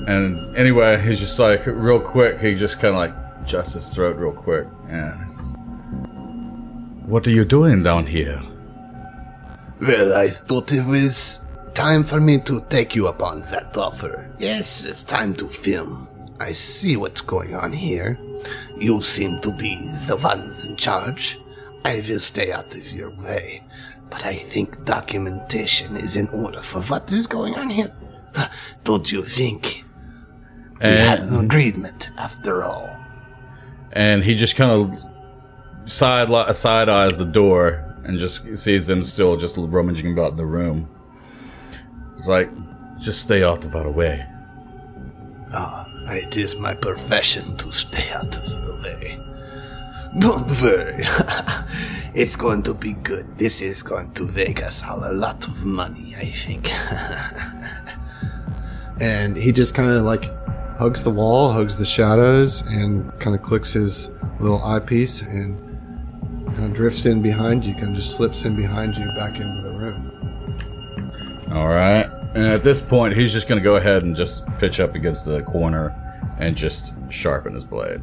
[0.09, 4.17] And anyway, he's just like, real quick, he just kind of like adjusts his throat
[4.17, 4.67] real quick.
[4.89, 5.31] And
[7.11, 8.41] What are you doing down here?
[9.81, 11.45] Well, I thought it was
[11.75, 14.31] time for me to take you upon that offer.
[14.39, 16.09] Yes, it's time to film.
[16.39, 18.17] I see what's going on here.
[18.77, 21.39] You seem to be the ones in charge.
[21.85, 23.65] I will stay out of your way,
[24.09, 27.93] but I think documentation is in order for what is going on here.
[28.85, 29.85] Don't you think?
[30.81, 32.89] We had an agreement, after all.
[33.93, 35.10] and he just kind of
[35.91, 40.47] side side eyes the door and just sees them still just rummaging about in the
[40.47, 40.89] room.
[42.15, 42.51] It's like,
[42.99, 44.25] just stay out of our way.
[45.53, 49.21] Ah, it is my profession to stay out of the way.
[50.19, 51.03] Don't worry.
[52.15, 53.37] it's going to be good.
[53.37, 56.71] This is going to make us all a lot of money, I think.
[59.01, 60.31] And he just kind of like
[60.77, 65.70] hugs the wall, hugs the shadows, and kind of clicks his little eyepiece and
[66.55, 69.63] kind of drifts in behind you, kind of just slips in behind you back into
[69.63, 70.11] the room.
[71.53, 72.11] All right.
[72.35, 75.25] And at this point, he's just going to go ahead and just pitch up against
[75.25, 75.95] the corner
[76.39, 78.01] and just sharpen his blade.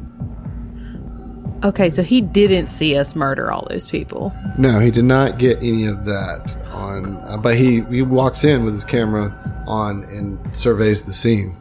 [1.64, 4.32] Okay, so he didn't see us murder all those people.
[4.58, 8.64] No, he did not get any of that on, uh, but he, he walks in
[8.64, 9.34] with his camera
[9.66, 11.56] on and surveys the scene,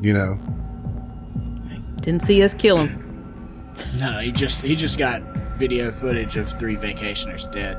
[0.00, 0.38] you know.
[2.02, 3.74] Didn't see us kill him.
[3.96, 5.22] No, he just he just got
[5.58, 7.78] video footage of three vacationers dead.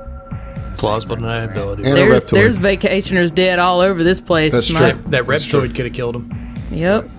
[0.77, 1.77] Plausible deniability.
[1.85, 2.29] And There's reptoid.
[2.31, 4.53] there's vacationers dead all over this place.
[4.53, 5.01] That's My- true.
[5.09, 6.55] That That's reptoid could have killed him.
[6.71, 7.09] Yep.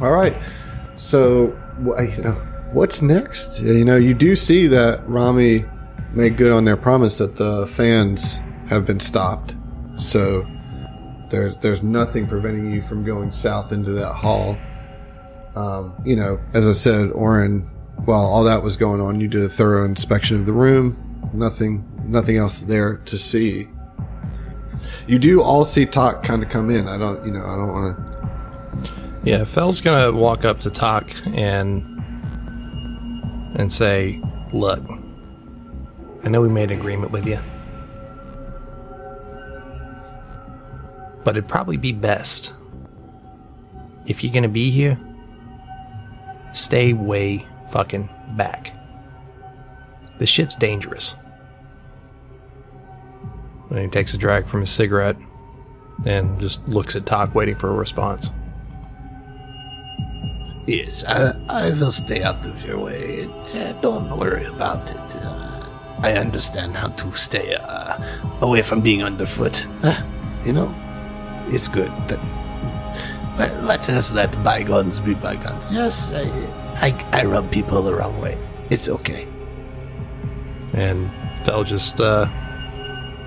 [0.00, 0.36] All right.
[0.96, 2.32] So, you know,
[2.72, 3.62] what's next?
[3.62, 5.64] You know, you do see that Rami
[6.12, 8.38] made good on their promise that the fans
[8.68, 9.54] have been stopped.
[9.96, 10.46] So
[11.30, 14.56] there's there's nothing preventing you from going south into that hall.
[15.54, 17.68] Um, you know, as I said, Orin,
[18.04, 21.30] while all that was going on, you did a thorough inspection of the room.
[21.32, 23.68] Nothing nothing else there to see.
[25.06, 26.88] You do all see Talk kind of come in.
[26.88, 31.10] I don't, you know, I don't want to Yeah, Fell's gonna walk up to Talk
[31.34, 31.82] and
[33.56, 34.22] and say,
[34.52, 34.82] "Look,
[36.22, 37.38] I know we made an agreement with you,
[41.24, 42.52] but it'd probably be best
[44.06, 44.98] if you're gonna be here,
[46.52, 48.72] stay way fucking back.
[50.18, 51.14] This shit's dangerous."
[53.70, 55.16] And he takes a drag from his cigarette
[56.04, 58.30] and just looks at Talk, waiting for a response.
[60.66, 63.28] Yes, I, I will stay out of your way.
[63.54, 65.16] Uh, don't worry about it.
[65.16, 65.68] Uh,
[66.00, 68.02] I understand how to stay uh,
[68.40, 69.66] away from being underfoot.
[69.82, 70.02] Uh,
[70.44, 70.74] you know,
[71.48, 71.92] it's good.
[72.08, 72.18] But
[73.36, 75.70] let, let us let bygones be bygones.
[75.70, 76.22] Yes, I,
[76.86, 78.38] I, I rub people the wrong way.
[78.70, 79.28] It's okay.
[80.72, 81.10] And
[81.44, 82.28] Fell just uh,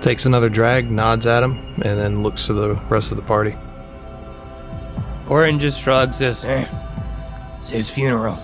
[0.00, 3.56] takes another drag, nods at him, and then looks to the rest of the party.
[5.28, 6.66] Orin just shrugs, says, eh,
[7.58, 8.34] it's his funeral.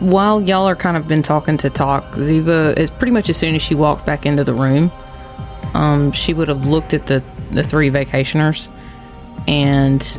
[0.00, 3.54] While y'all are kind of been talking to talk, Ziva is pretty much as soon
[3.54, 4.92] as she walked back into the room,
[5.72, 8.70] um, she would have looked at the the three vacationers
[9.46, 10.18] and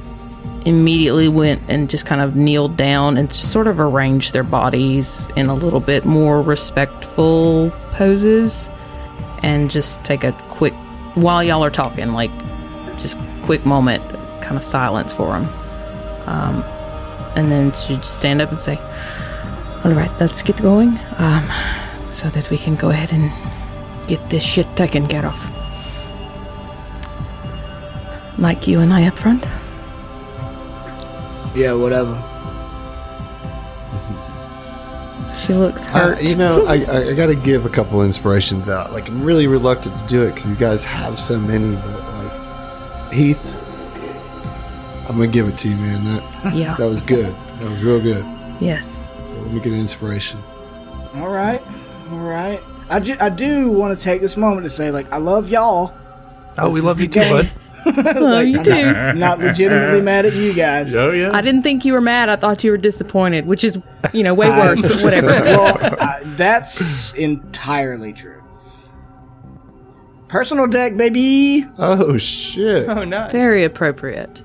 [0.66, 5.48] immediately went and just kind of kneeled down and sort of arranged their bodies in
[5.48, 8.70] a little bit more respectful poses
[9.44, 10.74] and just take a quick
[11.16, 12.32] while y'all are talking like
[12.98, 14.04] just quick moment
[14.42, 15.46] kind of silence for them
[16.28, 16.64] um,
[17.36, 18.78] and then she'd stand up and say
[19.86, 21.48] all right let's get going um,
[22.12, 23.32] so that we can go ahead and
[24.08, 25.52] get this shit taken care of
[28.38, 29.46] mike you and i up front
[31.56, 32.14] Yeah, whatever.
[35.40, 38.70] she looks Uh, hurt you know, I, I, I got to give a couple inspirations
[38.70, 38.92] out.
[38.94, 43.14] Like, I'm really reluctant to do it because you guys have so many, but like
[43.14, 43.56] Heath,
[45.10, 46.04] I'm gonna give it to you, man.
[46.06, 47.34] That yeah that was good.
[47.60, 48.26] That was real good.
[48.60, 50.40] yes So let me get an inspiration.
[51.16, 51.62] All right,
[52.12, 52.62] all right.
[52.90, 55.94] I, ju- I do want to take this moment to say, like, I love y'all.
[56.58, 57.52] Oh, we love you too, bud.
[57.86, 60.96] oh you do I'm not legitimately mad at you guys.
[60.96, 61.32] Oh yeah.
[61.34, 62.30] I didn't think you were mad.
[62.30, 63.80] I thought you were disappointed, which is,
[64.14, 65.28] you know, way worse, but whatever.
[65.28, 68.44] well, uh, that's entirely true.
[70.28, 71.66] Personal deck, baby.
[71.78, 72.90] Oh shit!
[72.90, 73.32] Oh, nice.
[73.32, 74.44] Very appropriate.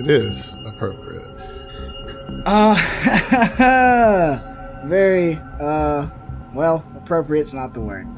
[0.00, 1.28] It is appropriate.
[4.86, 6.08] Very, uh,
[6.54, 8.08] well, appropriate's not the word.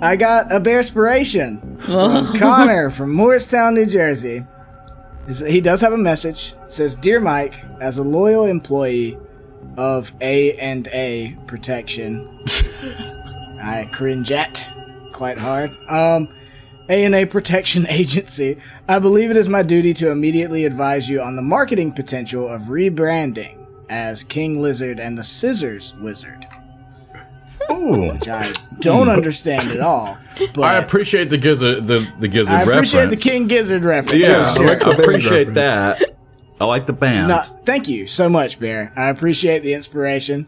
[0.00, 4.44] I got a Bearspiration from Connor from Morristown, New Jersey.
[5.26, 6.54] He does have a message.
[6.62, 9.18] It says, "Dear Mike, as a loyal employee
[9.76, 12.28] of A and A Protection,
[13.60, 14.72] I cringe at
[15.12, 15.70] quite hard.
[15.88, 16.28] Um,
[16.88, 18.58] A and A Protection Agency.
[18.86, 22.62] I believe it is my duty to immediately advise you on the marketing potential of
[22.62, 26.46] rebranding as King Lizard and the Scissors Wizard,
[27.72, 28.12] Ooh.
[28.12, 30.18] which I don't understand at all.
[30.54, 33.24] But I appreciate the gizzard, the the gizzard I appreciate reference.
[33.24, 34.20] the King Gizzard reference.
[34.20, 35.54] Yeah, Yeah, I, like- I appreciate reference.
[35.54, 36.02] that.
[36.60, 37.28] I like the band.
[37.28, 38.92] No, thank you so much, Bear.
[38.96, 40.46] I appreciate the inspiration.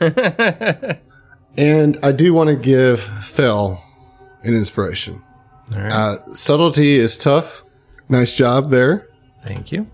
[1.58, 3.80] And I do want to give Phil
[4.42, 5.22] an inspiration.
[5.74, 7.64] Uh, subtlety is tough.
[8.10, 9.08] Nice job there.
[9.42, 9.86] Thank you.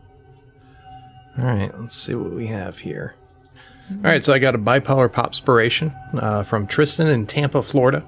[1.39, 3.15] All right, let's see what we have here.
[3.97, 8.05] All right, so I got a bipolar pop inspiration uh, from Tristan in Tampa, Florida.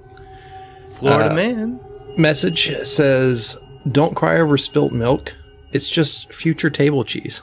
[0.90, 1.80] Florida Uh, man.
[2.16, 3.56] Message says,
[3.90, 5.34] "Don't cry over spilt milk.
[5.72, 7.42] It's just future table cheese."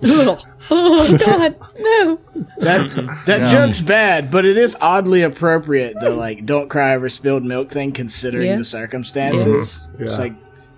[0.02, 2.20] oh, God, no.
[2.58, 5.96] That that joke's bad, but it is oddly appropriate.
[6.00, 8.58] The like, don't cry over spilled milk thing, considering Yeah.
[8.58, 9.88] the circumstances.
[9.98, 10.06] Yeah.
[10.06, 10.34] It's like,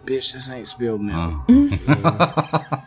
[0.07, 1.35] bitch, this ain't spilled milk.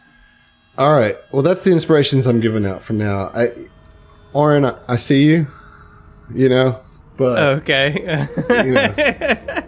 [0.77, 1.15] All right.
[1.31, 3.29] Well, that's the inspirations I'm giving out for now.
[3.33, 3.49] I,
[4.33, 5.47] Orin, I, I see you.
[6.33, 6.79] You know,
[7.17, 7.93] but Okay.
[8.65, 9.63] you know,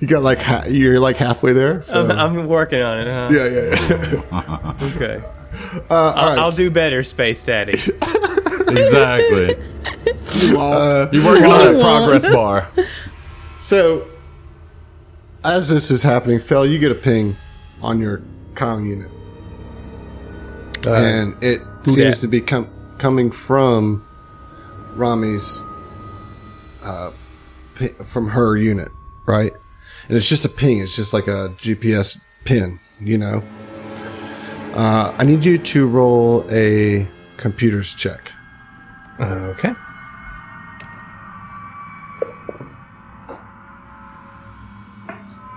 [0.00, 1.80] you got like ha- you're like halfway there.
[1.82, 2.04] So.
[2.04, 3.28] I'm, I'm working on it, huh?
[3.30, 4.74] yeah, yeah, yeah.
[4.96, 5.24] Okay.
[5.88, 6.38] Uh, all I'll, right.
[6.38, 7.78] I'll do better, Space Daddy.
[8.70, 9.56] Exactly.
[10.56, 12.70] Uh, You're working on that progress bar.
[13.60, 14.08] So,
[15.44, 17.36] as this is happening, Phil, you get a ping
[17.82, 18.22] on your
[18.54, 19.10] comm unit,
[20.86, 22.20] and it seems dat?
[22.20, 22.68] to be com-
[22.98, 24.04] coming from
[24.94, 25.62] Rami's,
[26.82, 27.10] uh,
[28.04, 28.90] from her unit,
[29.26, 29.52] right?
[30.08, 30.80] And it's just a ping.
[30.80, 33.42] It's just like a GPS pin, you know.
[34.74, 38.32] Uh, I need you to roll a computers check.
[39.20, 39.74] Okay.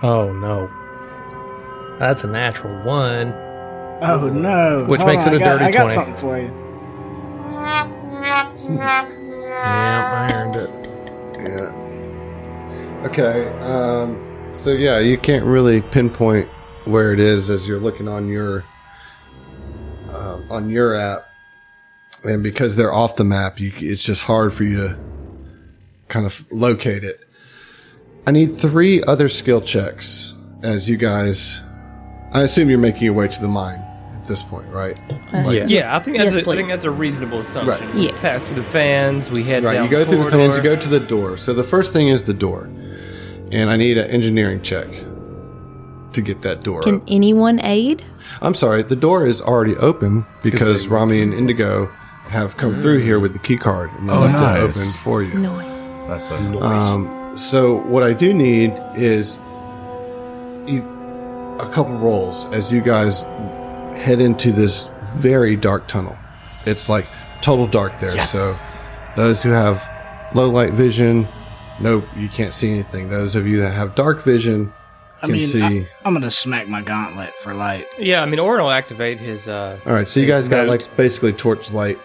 [0.02, 0.68] Oh no.
[1.98, 3.32] That's a natural one.
[4.06, 4.84] Oh no!
[4.86, 5.94] Which Hold makes on, it a I got, dirty I got 20.
[5.94, 6.52] something for you.
[8.76, 10.70] Yeah, I earned it.
[11.40, 13.06] Yeah.
[13.08, 13.48] Okay.
[13.60, 16.48] Um, so yeah, you can't really pinpoint
[16.84, 18.64] where it is as you're looking on your
[20.10, 21.26] uh, on your app,
[22.24, 24.98] and because they're off the map, you, it's just hard for you to
[26.08, 27.20] kind of locate it.
[28.26, 31.60] I need three other skill checks as you guys.
[32.32, 33.83] I assume you're making your way to the mine at
[34.26, 34.98] this point, right?
[35.32, 35.66] Yeah.
[35.68, 37.86] Yeah, I think that's Yes, a, I think that's a reasonable assumption.
[37.88, 37.94] Right.
[37.94, 38.20] We Yeah.
[38.20, 39.30] Pass through the fans.
[39.30, 39.74] We head Right.
[39.74, 40.38] down You go the through the corridor.
[40.38, 40.56] pins.
[40.56, 41.36] You go to the door.
[41.36, 42.68] So the first thing is the door,
[43.52, 44.88] and I need an engineering check
[46.12, 46.80] to get that door.
[46.82, 47.08] Can open.
[47.08, 48.04] anyone aid?
[48.40, 51.90] I'm sorry, the door is already open because Rami and Indigo
[52.28, 54.56] have come through here with the key card and they Oh, left nice.
[54.58, 55.34] it open for you.
[55.34, 55.82] Noise.
[56.08, 59.38] That's a Um, so what I do need is
[60.66, 60.82] you,
[61.60, 63.22] a couple rolls as you guys
[63.96, 66.16] head into this very dark tunnel.
[66.66, 67.08] It's like
[67.40, 68.20] total dark there.
[68.22, 68.82] So
[69.16, 69.90] those who have
[70.34, 71.28] low light vision,
[71.80, 73.08] Nope, you can't see anything.
[73.08, 74.72] Those of you that have dark vision
[75.24, 75.62] I can mean, see.
[75.62, 77.86] I, am gonna smack my gauntlet for light.
[77.98, 79.48] Yeah, I mean, Orin will activate his.
[79.48, 80.68] Uh, All right, so you his guys got note.
[80.68, 81.98] like basically torch light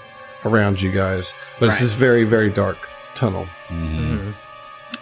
[0.46, 2.78] around you guys, but it's this very very dark
[3.16, 3.50] tunnel,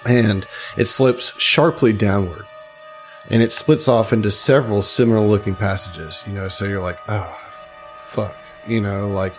[0.08, 2.47] and it slopes sharply downward,
[3.30, 6.24] and it splits off into several similar looking passages.
[6.28, 9.34] You know, so you're like, oh, f- fuck, you know, like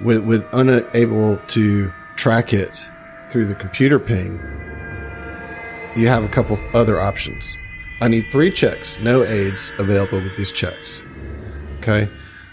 [0.00, 2.84] with with unable to track it
[3.30, 4.38] through the computer ping.
[5.96, 7.56] You have a couple other options.
[8.00, 11.02] I need three checks, no aids available with these checks.
[11.78, 12.08] Okay.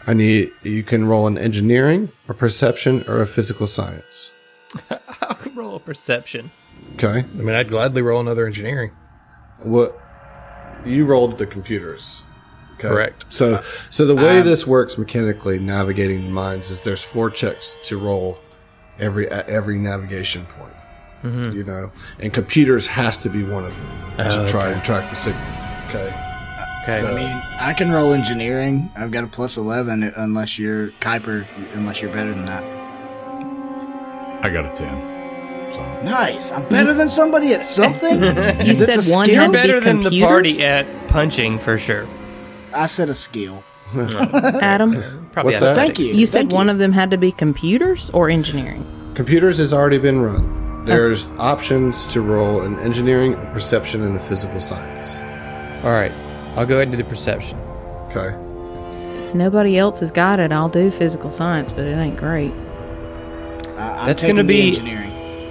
[0.05, 4.31] I need, you can roll an engineering, a perception, or a physical science.
[5.53, 6.51] roll a perception.
[6.93, 7.19] Okay.
[7.19, 8.91] I mean, I'd gladly roll another engineering.
[9.59, 9.99] What,
[10.85, 12.23] you rolled the computers.
[12.75, 12.89] Okay.
[12.89, 13.25] Correct.
[13.29, 17.75] So, so the way um, this works mechanically, navigating the mines, is there's four checks
[17.83, 18.39] to roll
[18.99, 20.73] every, at every navigation point.
[21.23, 21.57] Mm-hmm.
[21.57, 25.09] You know, and computers has to be one of them oh, to try and track
[25.09, 25.41] the signal.
[25.89, 26.13] Okay.
[26.83, 27.01] Okay.
[27.01, 28.91] So- I mean, I can roll engineering.
[28.95, 32.63] I've got a plus eleven, unless you're Kuiper, unless you're better than that.
[34.43, 35.16] I got a 10.
[35.73, 36.01] So.
[36.03, 36.51] Nice.
[36.51, 38.15] I'm better than somebody at something.
[38.67, 39.41] You That's said one skill?
[39.41, 42.07] had to Better be than the party at punching for sure.
[42.73, 43.63] I said a skill.
[43.95, 45.75] Adam, Probably What's that?
[45.75, 46.07] Thank you.
[46.07, 48.85] you said Thank one of them had to be computers or engineering.
[49.15, 50.45] Computers has already been run.
[50.81, 50.85] Oh.
[50.85, 55.15] There's options to roll an engineering, a perception, and a physical science.
[55.85, 56.11] All right,
[56.57, 57.57] I'll go ahead and do the perception.
[58.09, 58.35] Okay.
[59.27, 62.51] If nobody else has got it, I'll do physical science, but it ain't great.
[63.77, 65.06] I- I'm That's gonna be- engineering.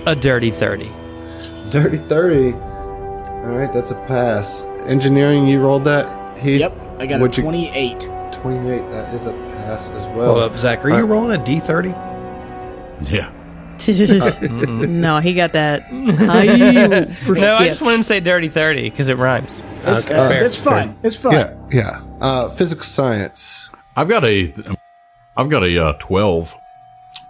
[0.07, 0.91] A dirty thirty.
[1.71, 2.53] Dirty 30.
[2.55, 4.63] All right, that's a pass.
[4.87, 6.39] Engineering, you rolled that?
[6.39, 6.61] Heath?
[6.61, 8.01] Yep, I got a What'd you- 28.
[8.33, 8.91] 28.
[8.91, 10.35] That is a pass as well.
[10.35, 10.85] Hold up, Zach.
[10.85, 11.89] Are you rolling a D thirty?
[13.11, 13.33] Yeah.
[14.43, 16.47] no, he got that No, I
[17.67, 17.83] just skip.
[17.85, 19.61] wanted to say dirty thirty because it rhymes.
[19.83, 20.15] It's, Okay.
[20.15, 20.97] uh, Fair, it's fun.
[21.03, 21.33] It's fun.
[21.33, 22.01] Yeah, yeah.
[22.21, 23.69] Uh, physical science.
[23.95, 24.53] I've got a,
[25.37, 26.55] I've got a uh, 12.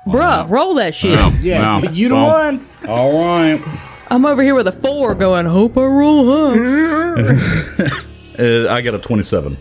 [0.07, 1.17] Bruh, roll that shit.
[1.17, 1.33] Wow.
[1.41, 1.91] Yeah, Wow.
[1.91, 2.67] you the Well, one.
[2.89, 3.63] All right.
[4.09, 8.03] I'm over here with a four going, hope I roll high.
[8.39, 9.57] Uh, I got a 27.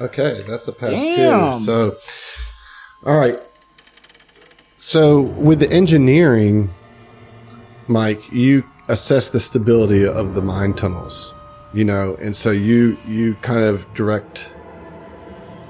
[0.00, 1.52] Okay, that's a pass Damn.
[1.54, 1.58] too.
[1.64, 1.96] So,
[3.04, 3.40] all right.
[4.76, 6.70] So with the engineering,
[7.88, 11.34] Mike, you assess the stability of the mine tunnels,
[11.74, 14.48] you know, and so you you kind of direct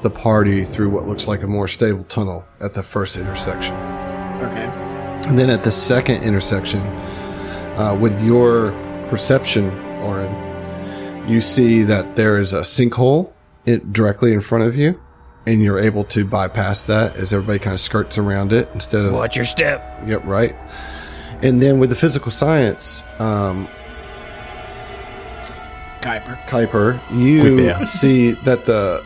[0.03, 3.75] the party through what looks like a more stable tunnel at the first intersection.
[4.43, 4.65] Okay.
[5.29, 8.73] And then at the second intersection, uh, with your
[9.09, 13.33] perception, Orin, you see that there is a sinkhole
[13.65, 15.01] it, directly in front of you,
[15.47, 19.13] and you're able to bypass that as everybody kind of skirts around it instead of.
[19.13, 20.01] Watch your step.
[20.07, 20.55] Yep, right.
[21.43, 23.69] And then with the physical science, um,
[26.01, 26.37] Kuiper.
[26.47, 29.05] Kuiper, you see that the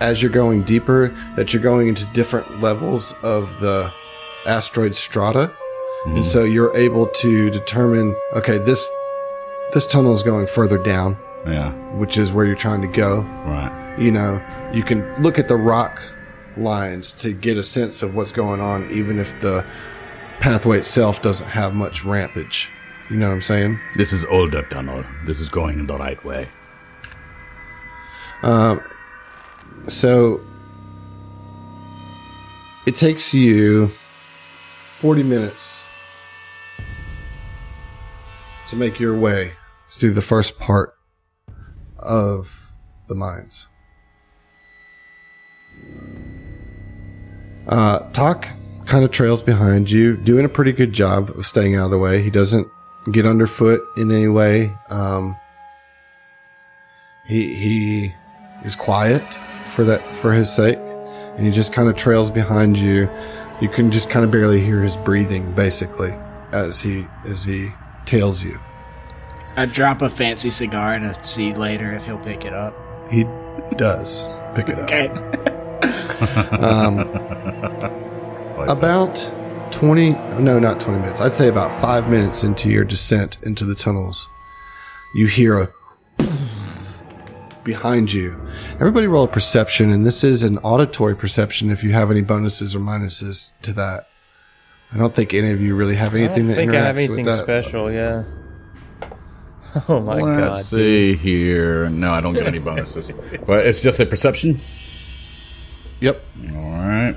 [0.00, 3.92] as you're going deeper, that you're going into different levels of the
[4.46, 5.52] asteroid strata,
[6.04, 6.22] and mm-hmm.
[6.22, 8.88] so you're able to determine, okay, this
[9.72, 11.72] this tunnel is going further down, Yeah.
[11.96, 13.20] which is where you're trying to go.
[13.44, 13.96] Right.
[13.98, 14.42] You know,
[14.72, 16.00] you can look at the rock
[16.56, 19.66] lines to get a sense of what's going on, even if the
[20.40, 22.70] pathway itself doesn't have much rampage.
[23.10, 23.78] You know what I'm saying?
[23.96, 25.04] This is older tunnel.
[25.26, 26.48] This is going in the right way.
[28.42, 28.80] Um,
[29.86, 30.40] So
[32.86, 33.88] it takes you
[34.88, 35.86] 40 minutes
[38.68, 39.52] to make your way
[39.92, 40.94] through the first part
[41.98, 42.72] of
[43.08, 43.66] the mines.
[47.66, 48.48] Uh, Talk
[48.86, 51.98] kind of trails behind you, doing a pretty good job of staying out of the
[51.98, 52.22] way.
[52.22, 52.66] He doesn't
[53.12, 54.74] get underfoot in any way.
[54.88, 55.36] Um,
[57.26, 58.14] he he
[58.64, 59.22] is quiet
[59.78, 63.08] for that for his sake, and he just kind of trails behind you.
[63.60, 66.12] You can just kind of barely hear his breathing, basically,
[66.50, 67.70] as he as he
[68.04, 68.58] tails you.
[69.54, 72.74] I drop a fancy cigar to see later if he'll pick it up.
[73.08, 73.22] He
[73.76, 74.26] does
[74.56, 74.86] pick it up.
[74.86, 75.06] Okay.
[76.56, 76.98] um,
[78.68, 79.14] About
[79.70, 80.10] 20,
[80.40, 81.20] no, not 20 minutes.
[81.20, 84.28] I'd say about five minutes into your descent into the tunnels,
[85.14, 85.72] you hear a
[87.68, 88.34] behind you.
[88.80, 92.74] Everybody roll a perception, and this is an auditory perception if you have any bonuses
[92.74, 94.08] or minuses to that.
[94.90, 96.96] I don't think any of you really have I anything don't that think I have
[96.96, 97.42] interacts anything with that.
[97.44, 97.92] special.
[97.92, 98.24] Yeah.
[99.86, 100.28] Oh my god.
[100.40, 100.62] Let's god.
[100.64, 101.90] see here.
[101.90, 103.12] No, I don't get any bonuses.
[103.46, 104.58] but it's just a perception.
[106.00, 106.24] Yep.
[106.54, 107.14] All right.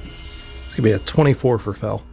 [0.66, 2.04] It's gonna be a twenty-four for Fell.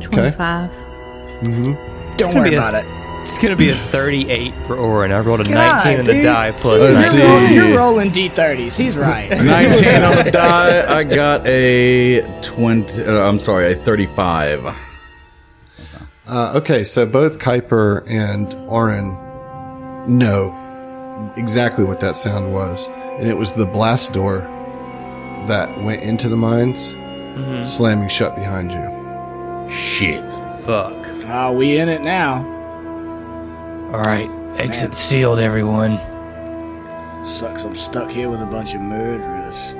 [0.00, 0.70] 25.
[0.70, 2.86] mm-hmm Don't worry be a- about it.
[3.22, 5.12] It's gonna be a 38 for Orin.
[5.12, 6.22] I rolled a God, 19 on the dude.
[6.24, 7.20] die plus Let's 19.
[7.48, 7.54] see.
[7.54, 8.74] You're, rolling, you're rolling D30s.
[8.76, 9.28] He's right.
[9.38, 10.98] 19 on the die.
[10.98, 13.04] I got a 20.
[13.04, 14.74] Uh, I'm sorry, a 35.
[16.26, 19.12] Uh, okay, so both Kuiper and Orin
[20.08, 20.54] know
[21.36, 24.38] exactly what that sound was, and it was the blast door
[25.48, 26.94] that went into the mines
[27.62, 29.70] slamming shut behind you.
[29.70, 30.24] Shit.
[30.64, 30.94] Fuck.
[31.30, 32.54] Oh, we in it now.
[33.88, 34.28] All right,
[34.60, 35.96] exit sealed, everyone.
[37.26, 37.64] Sucks.
[37.64, 39.72] I'm stuck here with a bunch of murderers.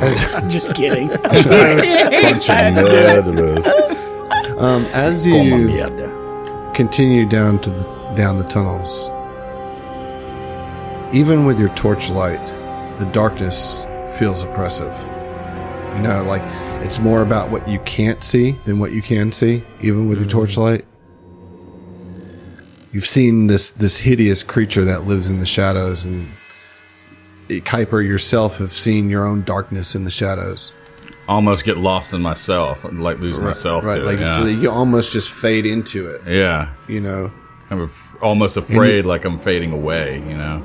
[0.34, 1.12] I'm just kidding.
[1.24, 1.76] I'm sorry.
[2.10, 3.64] Bunch of murderers.
[4.60, 5.68] Um, as you
[6.74, 7.84] continue down to the
[8.16, 9.08] down the tunnels,
[11.14, 12.44] even with your torchlight,
[12.98, 13.84] the darkness
[14.18, 14.92] feels oppressive.
[15.94, 16.42] You know, like
[16.84, 20.28] it's more about what you can't see than what you can see, even with your
[20.28, 20.84] torchlight.
[22.92, 26.30] You've seen this this hideous creature that lives in the shadows, and
[27.48, 30.74] Kuiper yourself have seen your own darkness in the shadows.
[31.26, 32.84] Almost get lost in myself.
[32.84, 33.84] and like lose myself.
[33.84, 34.02] right?
[34.02, 34.44] Like yeah.
[34.46, 36.20] you almost just fade into it.
[36.26, 36.74] yeah.
[36.86, 37.32] You know,
[37.70, 40.62] I'm af- almost afraid like I'm fading away, you know?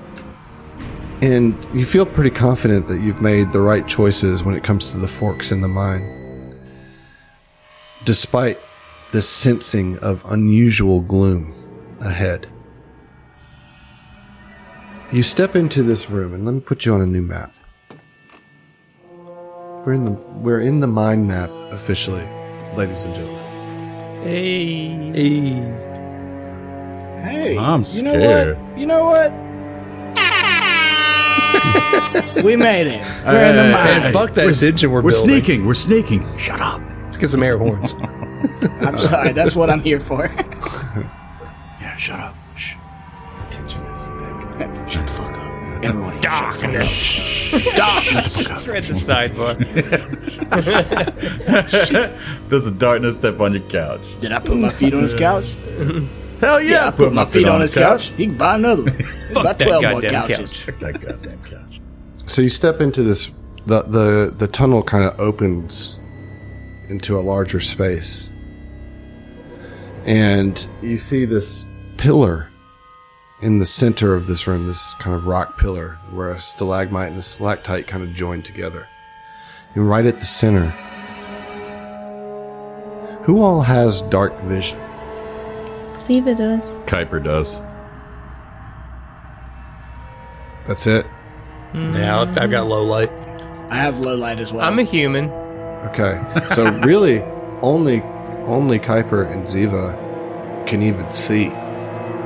[1.22, 4.98] And you feel pretty confident that you've made the right choices when it comes to
[4.98, 6.44] the forks in the mine.
[8.04, 8.60] Despite
[9.14, 11.54] the sensing of unusual gloom
[12.02, 12.48] ahead.
[15.12, 17.54] You step into this room and let me put you on a new map.
[19.86, 22.28] We're in the we're in the mind map officially,
[22.76, 24.24] ladies and gentlemen.
[24.24, 25.50] Hey, hey,
[27.22, 27.58] hey!
[27.58, 28.58] I'm you know scared.
[28.58, 28.78] what?
[28.78, 29.32] You know what?
[32.44, 33.02] we made it.
[33.26, 34.02] We're in the mine.
[34.02, 35.30] Hey, fuck that tension we're, We're building.
[35.38, 35.66] sneaking.
[35.66, 36.38] We're sneaking.
[36.38, 36.82] Shut up.
[37.04, 37.94] Let's get some air horns.
[38.82, 39.32] I'm sorry.
[39.32, 40.30] That's what I'm here for.
[41.98, 42.36] Yeah, shut up.
[42.56, 42.76] Shh.
[43.40, 44.88] The tension is thick.
[44.88, 45.84] Shut the fuck up.
[45.84, 46.22] Everyone.
[46.22, 47.52] Darkness.
[47.76, 48.68] Darkness.
[48.68, 49.58] Read the sidebar.
[52.50, 54.02] Does the darkness step on your couch?
[54.22, 55.56] Did I put my feet on his couch?
[56.40, 56.88] Hell yeah!
[56.88, 58.10] I put, my feet, on his couch.
[58.10, 58.96] He can buy another one.
[58.98, 60.64] There's about that 12 more goddamn couches.
[60.64, 60.80] couch.
[60.80, 61.82] That goddamn couch.
[62.28, 63.32] So you step into this
[63.66, 66.00] the the the tunnel kind of opens
[66.90, 68.30] into a larger space.
[70.06, 71.66] And you see this
[71.98, 72.50] pillar
[73.42, 77.20] in the center of this room, this kind of rock pillar where a stalagmite and
[77.20, 78.88] a stalactite kind of join together.
[79.76, 80.70] And right at the center,
[83.24, 84.80] who all has dark vision?
[86.00, 86.76] See if it does.
[86.86, 87.60] Kuiper does.
[90.68, 91.06] That's it.
[91.74, 93.12] yeah, I've I've got low light.
[93.70, 94.66] I have low light as well.
[94.66, 95.30] I'm a human.
[95.90, 96.22] Okay.
[96.54, 97.22] So really
[97.62, 98.02] only
[98.46, 99.96] only Kuiper and Ziva
[100.68, 101.52] can even see.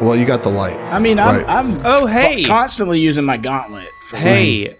[0.02, 0.78] Well, you got the light.
[0.92, 1.48] I mean, I'm, Right.
[1.48, 2.44] I'm Oh, hey.
[2.44, 3.88] constantly using my gauntlet.
[4.10, 4.76] For Hey,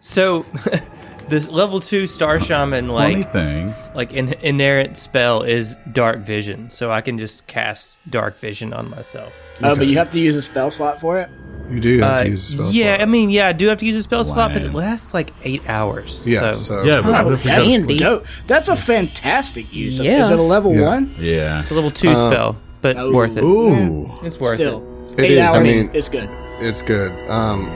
[0.00, 0.44] so
[1.28, 3.74] this level two star shaman Funny like thing.
[3.94, 8.90] like in, inerrant spell is dark vision, so I can just cast dark vision on
[8.90, 9.32] myself.
[9.62, 11.30] Oh, but you have to use a spell slot for it.
[11.70, 13.00] You do have Uh, to use a spell yeah, slot.
[13.00, 15.32] I mean, yeah, I do have to use a spell slot, but it lasts like
[15.42, 16.22] eight hours.
[16.24, 18.26] Yeah, so, so, Yeah, Oh, what if we got- that's dope.
[18.46, 19.98] That's a fantastic use.
[19.98, 20.20] Yeah.
[20.20, 20.86] Is it a level Yeah.
[20.88, 21.14] one?
[21.18, 21.60] Yeah.
[21.60, 23.12] it's a level two spell, but oh.
[23.12, 23.42] worth it.
[23.44, 24.10] Ooh.
[24.22, 26.28] It's worth Still, It eight is, I mean- it's good.
[26.60, 27.12] it's good.
[27.30, 27.70] Um,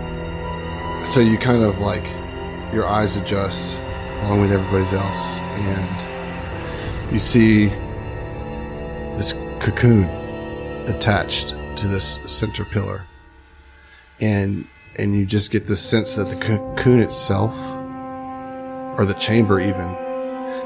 [1.04, 2.04] so you kind of like
[2.72, 3.76] your eyes adjust
[4.22, 7.68] along with everybody's else, and you see
[9.16, 10.04] this cocoon
[10.86, 13.04] attached to this center pillar,
[14.20, 17.56] and and you just get the sense that the cocoon itself,
[18.98, 19.88] or the chamber even,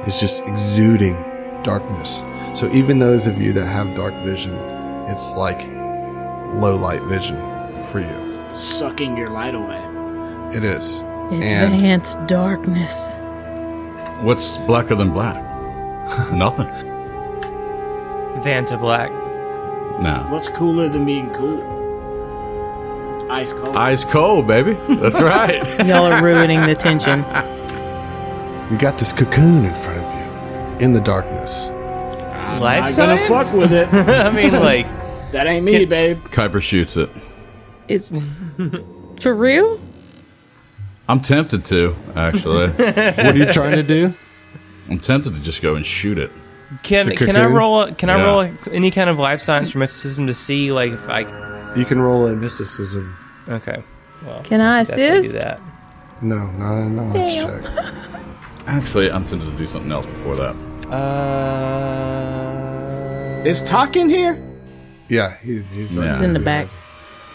[0.06, 1.14] is just exuding
[1.62, 2.20] darkness.
[2.54, 4.54] So even those of you that have dark vision,
[5.08, 5.66] it's like
[6.54, 7.36] low light vision
[7.84, 8.56] for you.
[8.56, 9.82] Sucking your light away.
[10.56, 11.00] It is.
[11.32, 13.16] And Advanced darkness.
[14.22, 15.42] What's blacker than black?
[16.32, 16.66] Nothing.
[18.42, 19.10] Vanta Black.
[20.00, 20.26] No.
[20.30, 21.72] What's cooler than being cool?
[23.32, 23.74] Ice cold.
[23.76, 24.76] Ice cold, baby.
[24.96, 25.64] That's right.
[25.86, 27.20] Y'all are ruining the tension.
[28.70, 31.70] you got this cocoon in front of you in the darkness.
[32.54, 33.88] I'm Life not gonna fuck with it.
[33.92, 34.86] I mean, like,
[35.32, 36.18] That ain't me, babe.
[36.24, 37.10] Kuiper shoots it.
[37.88, 38.12] It's
[39.20, 39.80] for real.
[41.08, 42.68] I'm tempted to, actually.
[42.72, 44.14] What are you trying to do?
[44.88, 46.30] I'm tempted to just go and shoot it.
[46.82, 47.56] can The can I cocoon?
[47.56, 47.80] roll?
[47.82, 48.24] a- Can I Yeah.
[48.24, 51.20] roll a, any kind of life science or mysticism to see, like, if I?
[51.76, 53.14] You can roll a mysticism.
[53.48, 53.82] Okay.
[54.24, 55.34] Well, Can I definitely do assist?
[55.34, 55.60] that.
[56.22, 58.66] No, not a knowledge check.
[58.66, 60.54] Actually, I'm tempted to do something else before that.
[60.90, 62.13] Uh,
[63.44, 64.42] Is Talk in here?
[65.08, 66.12] Yeah, he's, he's Yeah.
[66.12, 66.68] He's in the back.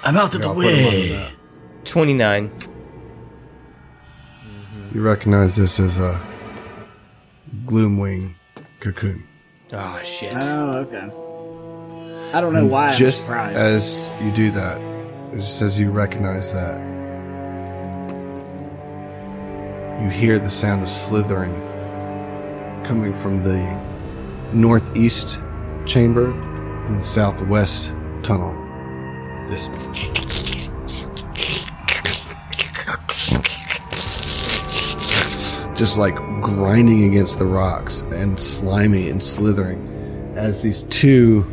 [0.03, 1.31] I'm out of the I'll put him on the way.
[1.86, 2.49] 29.
[2.49, 2.69] Mm-hmm.
[4.95, 6.19] You recognize this as a
[7.65, 8.34] gloomwing
[8.80, 9.23] cocoon.
[9.72, 10.34] Oh, shit.
[10.36, 11.11] Oh, okay.
[12.36, 12.88] I don't know why.
[12.88, 13.57] I'm Just surprised.
[13.57, 14.81] as you do that,
[15.34, 16.80] just as you recognize that,
[20.02, 21.53] you hear the sound of slithering
[22.86, 23.77] coming from the
[24.53, 25.40] northeast
[25.90, 28.53] chamber and the southwest tunnel.
[29.49, 29.68] This
[35.76, 41.49] just like grinding against the rocks and slimy and slithering as these two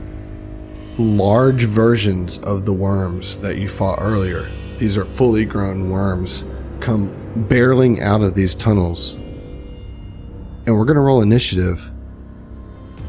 [0.99, 4.51] large versions of the worms that you fought earlier.
[4.79, 6.45] These are fully grown worms
[6.81, 7.11] come
[7.49, 9.15] barreling out of these tunnels.
[9.15, 11.91] And we're going to roll initiative.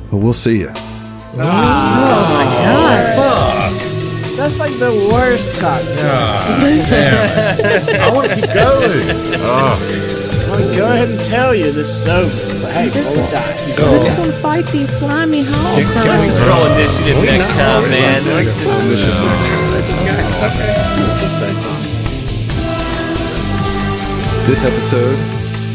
[0.09, 0.71] But we'll see you.
[1.39, 3.13] Oh,
[4.35, 6.11] that's like the worst cocktail.
[8.01, 9.35] I want to keep going.
[9.41, 9.77] Oh.
[10.47, 12.61] I'm gonna go ahead and tell you this is over.
[12.61, 13.53] But hey, just- roll a die.
[13.53, 16.39] I just want to fight these slimy hall Can we criminals.
[16.47, 18.23] roll initiative next time, man?
[24.47, 25.17] This episode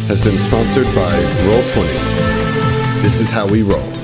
[0.08, 1.12] has been sponsored by
[1.44, 3.02] Roll20.
[3.02, 4.01] This is how we roll.